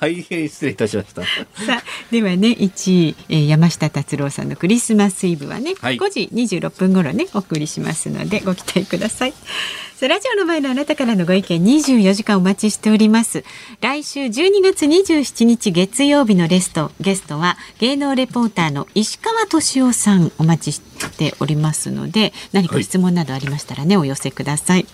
[0.00, 1.22] 大変失礼いたしました。
[1.66, 9.34] さあではね1位、えー、山下達郎さんのクリスマスイブはね、はい、5時26分頃ねお送りしますのでご期待ください。
[9.96, 13.44] さラジオの前のあなたからのご意見24時間お待ちしております。
[13.80, 20.82] 来週12月27日月曜日のレストゲストは芸能レポーターの石川敏夫さんお待ちし
[21.16, 24.84] ておりますので何か質問などありましたらね、はい、お寄せください。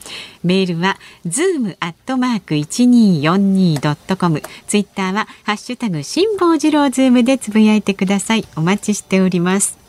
[0.44, 0.96] メールは
[1.26, 8.44] zoom アットマーク 1242.com ツイッターはハッシュタグ辛坊治郎ズームでつぶやいてください。
[8.55, 9.82] お待ちしております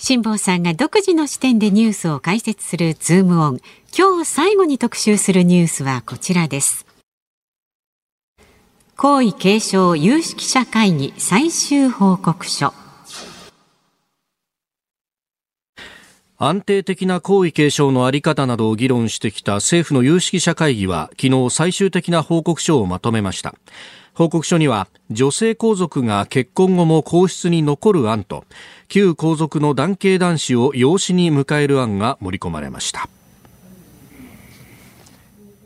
[0.00, 3.60] 辛坊さんが独自の視点でニュースを解説するズームオン。
[3.96, 6.86] 今日最後に特集するニュースはこちらです。
[8.96, 12.72] 皇位継承有識者会議最終報告書。
[16.36, 23.56] 安定的な皇位継承のあり方などを議論してきた政府の有識者会議は昨日最終的な報告書をまとめました。
[24.18, 28.42] 報告書には女性皇族が結婚後も皇室に残る案と
[28.88, 33.08] 旧皇族の男系男子を養子に迎える案が盛り込まれました。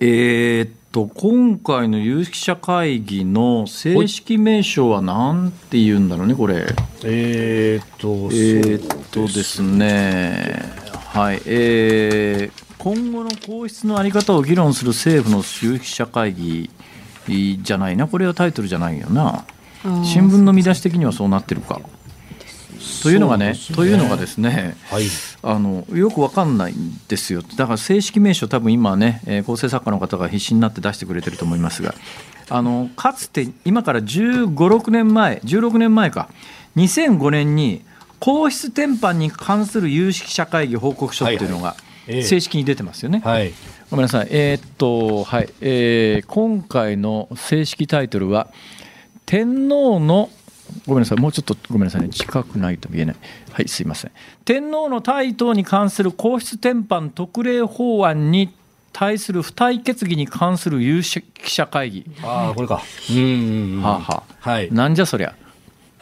[0.01, 6.67] えー、っと今回の有識者会議の正式名称は何て言うんだろうねこれ。
[7.05, 10.63] えー、っとえー、っとですね。
[11.07, 11.41] はい。
[11.47, 16.69] えー、今後の皇室の在り方を議論する政府の有識者会議
[17.29, 18.07] じゃないな。
[18.07, 19.45] これはタイトルじゃないよな。
[20.05, 21.81] 新聞の見出し的にはそうなってるか。
[23.03, 25.05] というのがね、ね、というのがですね、はい、
[25.43, 27.43] あのよくわかんないんですよ。
[27.43, 31.95] だから正式名称多分今ね、えー、構成作家の方が必死になって出してくれてると思いますが。
[32.49, 36.29] あのかつて今から1 5 6年前16年前か。
[36.77, 37.83] 2005年に
[38.19, 41.77] 皇室典範に関する有識者会議報告書っていうのが
[42.23, 43.23] 正式に出てますよね。
[43.25, 43.53] はい、
[43.91, 48.49] ごめんなさい、えー、っとはいえー、今回の正式タイトルは
[49.25, 50.31] 天皇の
[50.87, 53.17] ごめんなさい、もうちょっとごめんなさいね、近くないと見えない。
[53.53, 54.11] はい、すいません。
[54.45, 58.55] 天皇の大統に関する皇室典範特例法案に
[58.93, 62.07] 対する付帯決議に関する有識者会議。
[62.23, 62.83] ああ、これか。
[63.11, 64.73] うん、はあ、はあ、はい。
[64.73, 65.35] なんじゃそりゃ。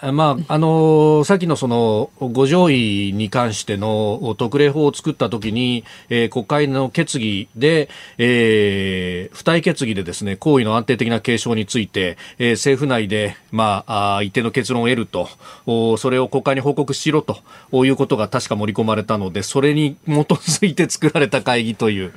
[0.03, 15.29] まあ、あのさっきのその五条位に関しての特例法を作ったときに、えー、国会の決議で、えー、付帯決議でですね行為の安定的な継承について、えー、政府内で、まあ、あ一定の結論を得ると
[15.67, 17.39] お、それを国会に報告しろと
[17.85, 22.13] いうことが確か盛り込まれたので、それに基づいて作られた会議という。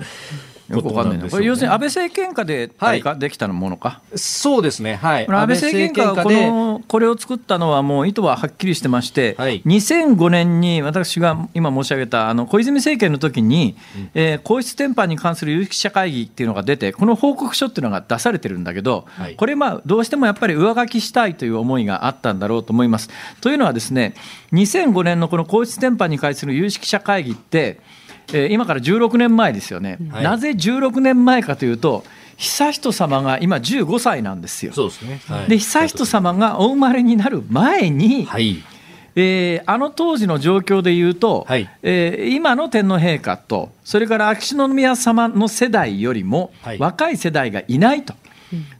[0.69, 23.09] よくわかんないな、ね、これ要するに安倍政権下でか、はい、できたものか、そうですね、はい、安倍政権下がこのこれを作ったのは、もう意図ははっきりしてまして、はい、2005年に私が今申し上げたあの小泉政権の時に、うん、えー、皇室典範に関する有識者会議っていうのが出て、この報告書っていうのが出されてるんだけど、はい、これ、まあ、どうしてもやっぱり上書きしたいという思いがあったんだろうと思います。
[23.41, 24.15] というのはですね、
[24.53, 27.79] 2005年のこの皇室典範に関する有識者会議って、
[28.33, 32.03] えー、今から16年前ですよね、はい、なぜ16年前かというと、
[32.37, 34.73] 悠仁さまが今15歳なんですよ。
[34.73, 38.63] そうですね、はい、で悠仁さまがお生まれになる前に、はい、
[39.15, 48.15] えー、あの当時の状況でいうと、はい、えー、今の天皇陛下とそれから秋篠宮さまの世代よりも若い世代がいないと。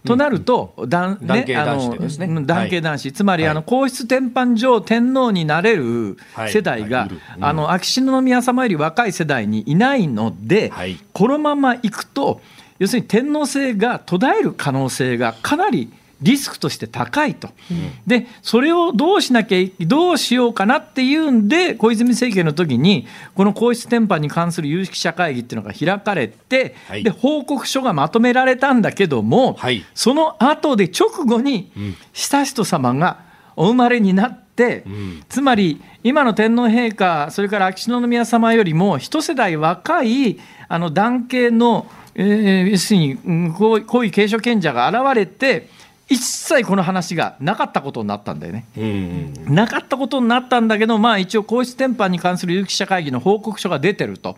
[0.05, 2.28] となると、男系男子ですね。
[2.41, 6.17] 男系男子、つまりあの皇室典範上、天皇になれる
[6.49, 7.09] 世代が、
[7.39, 10.71] あの秋篠宮さまより若い世代にいないので、
[11.13, 12.41] このままいくと、
[12.80, 15.91] 要するに天皇制が途絶える可能性がかなり
[16.24, 23.05] リスクとして高いと、うん、でそれをどうしなきゃどうしようかなっていうんで小泉政権の時に
[23.36, 31.71] この皇室典範に関する有識者会議っていうのが開かれて、はい、で報告書がまとめられたんだけども、はい、その後で直後に
[32.13, 33.19] 悠仁さまが
[33.55, 45.69] お生まれになって、うん、つまり今の天皇陛下それから秋篠宮さまよりも一世代若いあの男系の、えー、要するに、うん、皇位継承権者が現れて
[46.09, 48.65] 一切この話がなかったことになったんだよね。
[48.77, 54.37] うんなかったことになったんだけど、まあ、一応、皇室典範に関する有識者会議の報告書が出てると。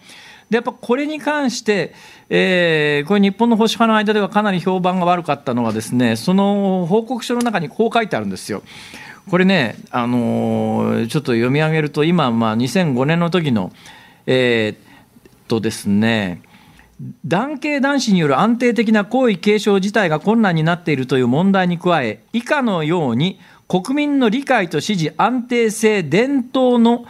[0.49, 1.95] でやっぱこれに関して、
[2.29, 8.61] えー、これ、日本の保守派の間ではかなり評判が悪かったのは、ですねその報告書の中にこう書いてあるんですよ。
[9.29, 13.71] これね、あのー、ちょっと読み上げると、今、まあ、2005年の時の、
[14.27, 16.41] えー、っとですね、
[17.25, 27.05] 男系男子による安定的な皇位継承自体が困難になっているという問題に加え以下のように国民の理解と支持安定性伝統の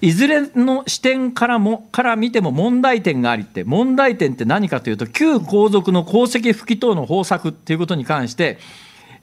[0.00, 8.58] いずれの視点からもから見ても問題点がありって問題点って何かというと旧皇族の功績不起等の方策ということに関して、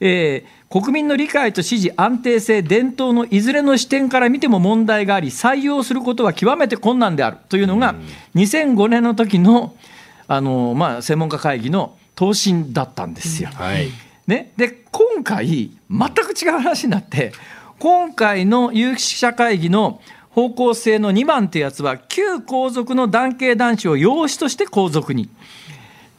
[0.00, 7.94] えー、国民の理解と支持安定性伝統のいずれの視点から見ても問題があり採用することは極めて困難であるというのが
[8.34, 9.74] 2005年の時の
[10.28, 13.50] あの、まあ、専門家会議の答申だったんですよ。
[13.52, 13.90] はい、
[14.26, 17.32] ね、で今回全く違う話になって
[17.78, 20.00] 今回の有識者会議の
[20.30, 25.24] 方向性の2番ってやつは旧皇族の男系男子を養子として皇族に。
[25.24, 25.28] っ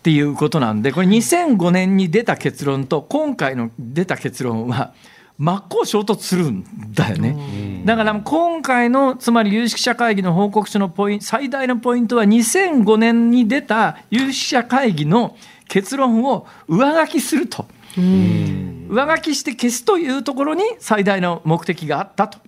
[0.05, 4.93] ていうことなんでこれ2005年に出た結論と今回の出た結論は
[5.37, 6.63] 真っ向衝突するん
[6.93, 7.83] だよね。
[7.85, 15.35] だから今回のつまり有識者会議の報告書のポイント最大のポイントは2005年に出た有識者会議の
[15.67, 17.65] 結論を上書きすると。
[17.97, 22.39] 上書きして消すというところに最大の目的があったと。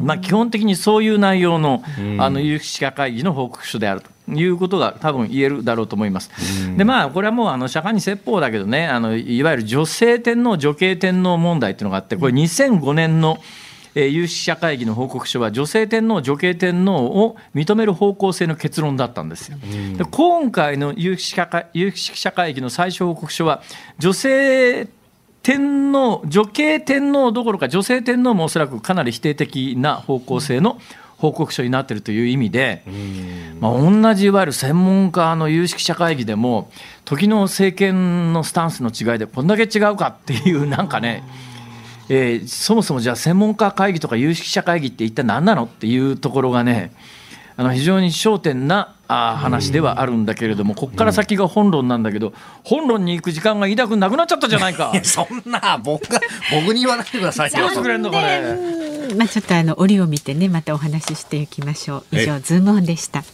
[0.00, 1.82] まあ、基本的にそういう内容の
[2.18, 4.10] あの有識者会議の報告書であると。
[4.34, 6.30] いうことが多分言えるだろうと思います。
[6.76, 13.38] でまあこれはもうあの釈迦に説法だけどねあのいわゆる女性天皇女系天皇問題っていうのがあってこれ2005年の
[13.94, 19.58] 有識者会議の報告書は女性天皇女系天皇を認める方向性の結論だったんですよ。
[19.96, 23.62] で今回の有識者会有識者会議の最終報告書は
[23.98, 24.88] 女性
[25.42, 30.78] 天皇女系天皇どころか女性天皇もおそらくかなり否定的な方向性の
[31.18, 32.84] 報告書になっているという意味で、
[33.60, 36.70] まあ、同じいわゆる専門家の有識者会議でも
[37.04, 41.24] 時の政権のスタンスの違いでこんだけ違うかっていうなんかね、
[42.08, 46.92] えー、そもそもじゃあ専門家会議とか有識者会議って一体何なのっていうところがね
[47.56, 54.92] あの非常に焦点なあ話ではあるんだけれども、ここから先が本論なんだけど、本論に行く時間が飯田君なくなっちゃったじゃないか。
[55.02, 56.20] そんな僕が
[56.52, 57.68] 僕に言わないでくださいよ。
[57.70, 58.42] くれんのこれ。
[59.16, 62.16] まあちょっとあの折を見てねまたお話ししていきましょう。
[62.16, 63.24] 以上ズームオンでした。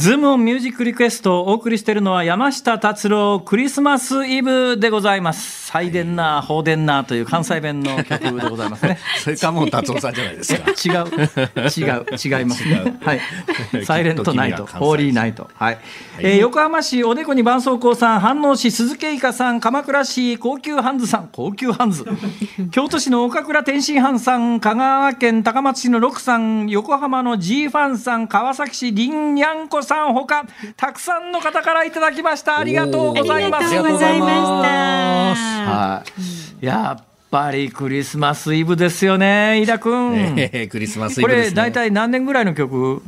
[0.00, 5.66] ズームオンミュージックリクエストをお送りしているのは山下達郎クリスマスイブでございます。
[5.66, 8.98] 祭殿な、放電なという関西弁の曲でございますね。
[9.22, 10.70] それかもう達郎さんじゃないですか。
[10.70, 12.98] 違う、違う、違います、ね。
[13.02, 13.20] はい。
[13.84, 15.50] Silent night, holy night。
[15.54, 15.78] はい。
[16.18, 22.06] えー、横浜市おでこに絆創膏さん、飯能市鈴木いかさん、鎌倉市高級ハンズさん、高級ハンズ。
[22.72, 32.58] 京都市の岡倉天津飯さん、香川県高松市の六さん、横浜の G ファンさん、川崎市りんにゃんこさんほか、たくさんの方からいただきました。
[32.58, 33.66] ありがとうございます。
[33.66, 35.70] ありがとうございました。
[35.70, 36.04] は
[36.62, 40.34] い、やっぱりクリスマスイブですよね、飯田君。
[40.38, 43.02] えー、クリスマスイブ、ね、これ、大体何年ぐらいの曲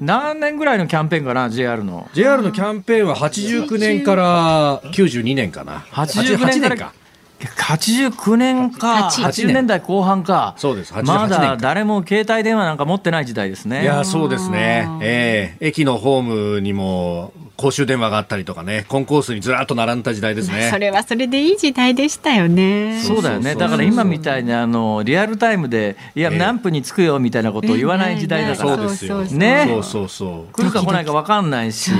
[0.00, 6.92] 何年ぐらいのキャンペーンかな JR の？JR のキャンペーンは89年から92年かな89年か
[7.40, 16.22] 89年か80年代後半かそうですまだ誰も携帯電話なんか持ってない時代ですねいやそうですね、えー、駅のホー
[16.54, 20.68] ムにも公衆電話があったりとかね、コンコースにずらっと並んだ時代ですね。
[20.70, 23.00] それはそれでいい時代でしたよね。
[23.00, 23.54] そうだよね。
[23.54, 28.76] だから今みたいにあのリアルタイムでいや、何分に着くよみたいなことを言わない時代だから。
[28.76, 29.22] そうですよ。
[29.24, 29.64] ね。
[29.68, 30.52] そうそうそう。
[30.52, 31.90] 来るか来ないか分かんないし。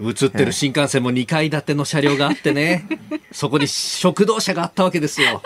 [0.00, 2.86] 映ってる新幹線も2階建ての車両があってね、
[3.32, 5.42] そこに食堂車があったわけですよ。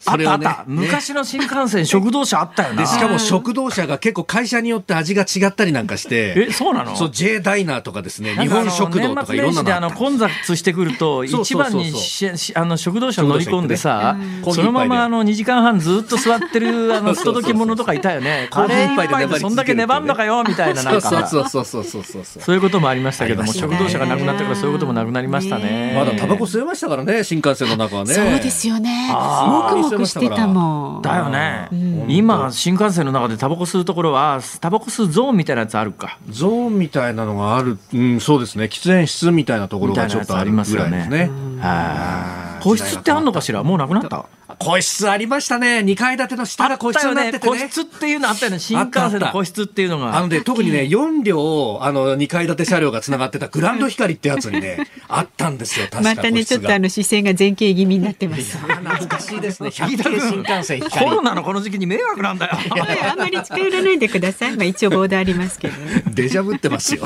[0.00, 2.86] それはね、昔の新幹線食堂車あったよね。
[2.86, 6.46] しかも食堂車が結構会社によって味が違ったりなんかして。
[6.48, 6.94] えそうなの？
[6.96, 8.34] そう J ダイナーとかですね。
[8.36, 11.92] 日本食堂とかいろんなのあの混雑してくると 一番に
[12.54, 14.16] あの食堂車乗り込んでさ、
[14.52, 18.48] そのままあの2時間半ずっと座ってるあの 不届き者とかいたよね。
[18.50, 21.00] カレー一杯でそんだけ粘んのかよみたいななんか。
[21.00, 22.24] そうそうそうそうそう。
[22.24, 25.92] そういうこともありましたけども食堂車がなくなってからそういうこともなくなりましたね。
[25.96, 28.14] まだタバコ吸えましたからね新幹線の中はね。
[28.14, 29.08] そうですよね。
[29.10, 31.02] もくもくしてたもん。
[31.02, 36.18] だよね、うん、今新幹線の中でタバコ吸うところはタバコ吸うゾーンみたいなやつあるか。
[36.30, 38.64] ゾーンみたいなのがある、うん、そうですね。
[38.64, 41.30] 喫煙室みたいなところがちょっとありますよね。
[42.62, 43.62] 個室ってあんのかしら？
[43.62, 44.26] もうなくなった？
[44.58, 45.78] 個室ありましたね。
[45.78, 48.58] 2階建ての下が個室になってて、ね、個室っていうのあったよね。
[48.58, 50.16] 新幹線の個室っていうのが。
[50.16, 58.58] あのね、特にね、 4両、あの、2階建て車両が繋がってたグランド光ってやつにね、 あったんですよ、確かまたね、ちょっとあの、視線が前傾気味になってます。
[58.58, 59.68] 懐かしいですね。
[59.68, 62.58] 100系新幹線コロナのこの時期に迷惑なんだよ。
[63.10, 64.56] あんまり近寄らないでください。
[64.56, 67.02] まあ一応ボーダーありますけど、ね、デジャブってますよ。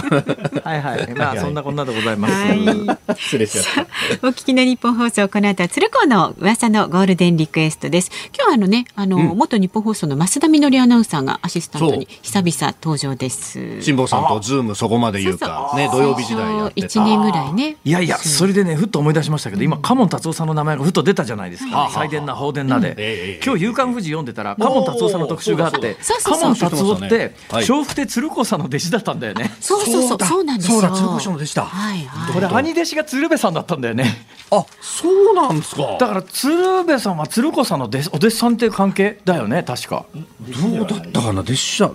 [0.64, 1.14] はいはい。
[1.14, 2.34] まあそんなこんなでございます。
[2.34, 3.82] はい、失礼しました。
[4.26, 8.10] お聞きのニッポン放送、この後は鶴光の噂のゴールデンリクエストです。
[8.32, 13.82] 今日はあのねあの、うん、元ニッポン放送の増田みのりアナウンサーがアシスタントに久々登場です。
[13.82, 15.72] 辛坊さんとズームそこまで言うか。
[15.74, 17.76] ね土曜日時代やって1年ぐらいね。
[17.84, 21.90] いやいやそれでねふっと思い出しましたけど今嘉門達夫さんの名前がふっと出たじゃないですか。
[21.92, 29.50] 祭典な放電なで、今日夕刊富士読んでたら嘉門達夫さんの特集があって嘉門達夫って笑福亭鶴子さんの弟子だったんだよね。
[29.60, 30.18] そうそうそう。
[30.24, 30.80] そうなんですよ。
[30.80, 31.64] そうだ鶴子さんの弟子だ。
[31.64, 32.34] はいはい。
[32.34, 34.04] これ兄弟子が鶴瓶さんだったんだよね。
[34.52, 35.96] あそうなんですか。
[35.98, 40.04] だから鶴瓶さんは鶴子さんのお弟子さんっていう関係だよね確か。
[40.12, 41.92] どうだったかな弟子だっ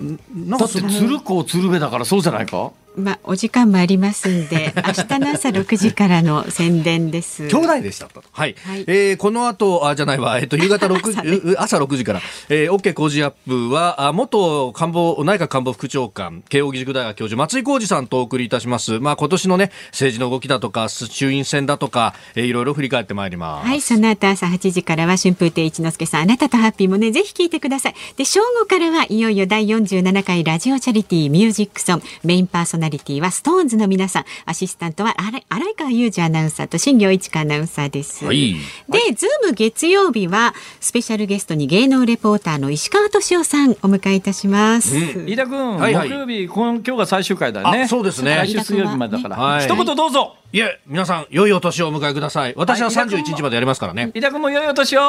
[0.71, 2.71] て鶴子鶴瓶だからそうじゃないか？
[2.97, 7.47] まあ、お時間もありますんで、 明日の朝6時からの宣伝です。
[7.47, 8.23] 兄弟でしたと。
[8.31, 8.55] はい。
[8.65, 18.99] はい、えー、この後、あ、じゃないわ、えっ、と、夕方6時、 朝6時から、えー、OK 工事アップは、あ元官房、内閣官房副長官、慶應義塾大学教授、松井浩二さんとお送りいたします。
[18.99, 23.67] まあ、今年のね、政治の動きだとか、衆院選だとか、えー、いろいろ振り返ってまいります。
[23.67, 27.95] はい、その後朝8時からは、春風亭一之輔さん、あなたとハッピーもね、ぜひ聞いてください。
[28.15, 38.25] で、正午からはいよいよ第47回ラジオチャリティーミュージックソン、メインパーソナリティはストーンズの皆さん、アシスタントは荒井川裕二アナウンサーと新業一華アナウンサーです。
[38.25, 38.55] はい、
[38.89, 44.95] で、ズーム月曜日はスペシャルゲストに芸能レポーターの石川敏夫さんお迎えいたします。
[44.95, 47.87] うん、飯田君、はいはい、木曜日今今日が最終回だね。
[47.87, 48.35] そうですね。
[48.35, 50.35] 来週水曜日までだから、はい、一言どうぞ。
[50.53, 52.53] いえ、皆さん、良いお年をお迎えください。
[52.55, 54.11] 私は三十一日までやりますからね。
[54.13, 55.01] 飯田君も良いお年を。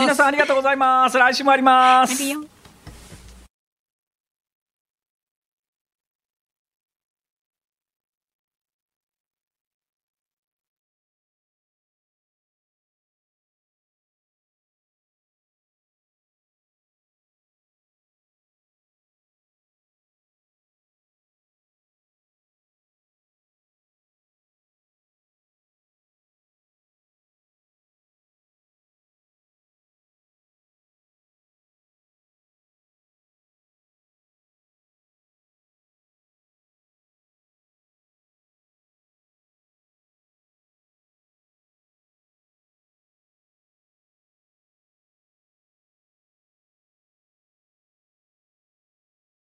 [0.00, 1.18] 皆さんありがとうございます。
[1.18, 2.49] 来週もあります。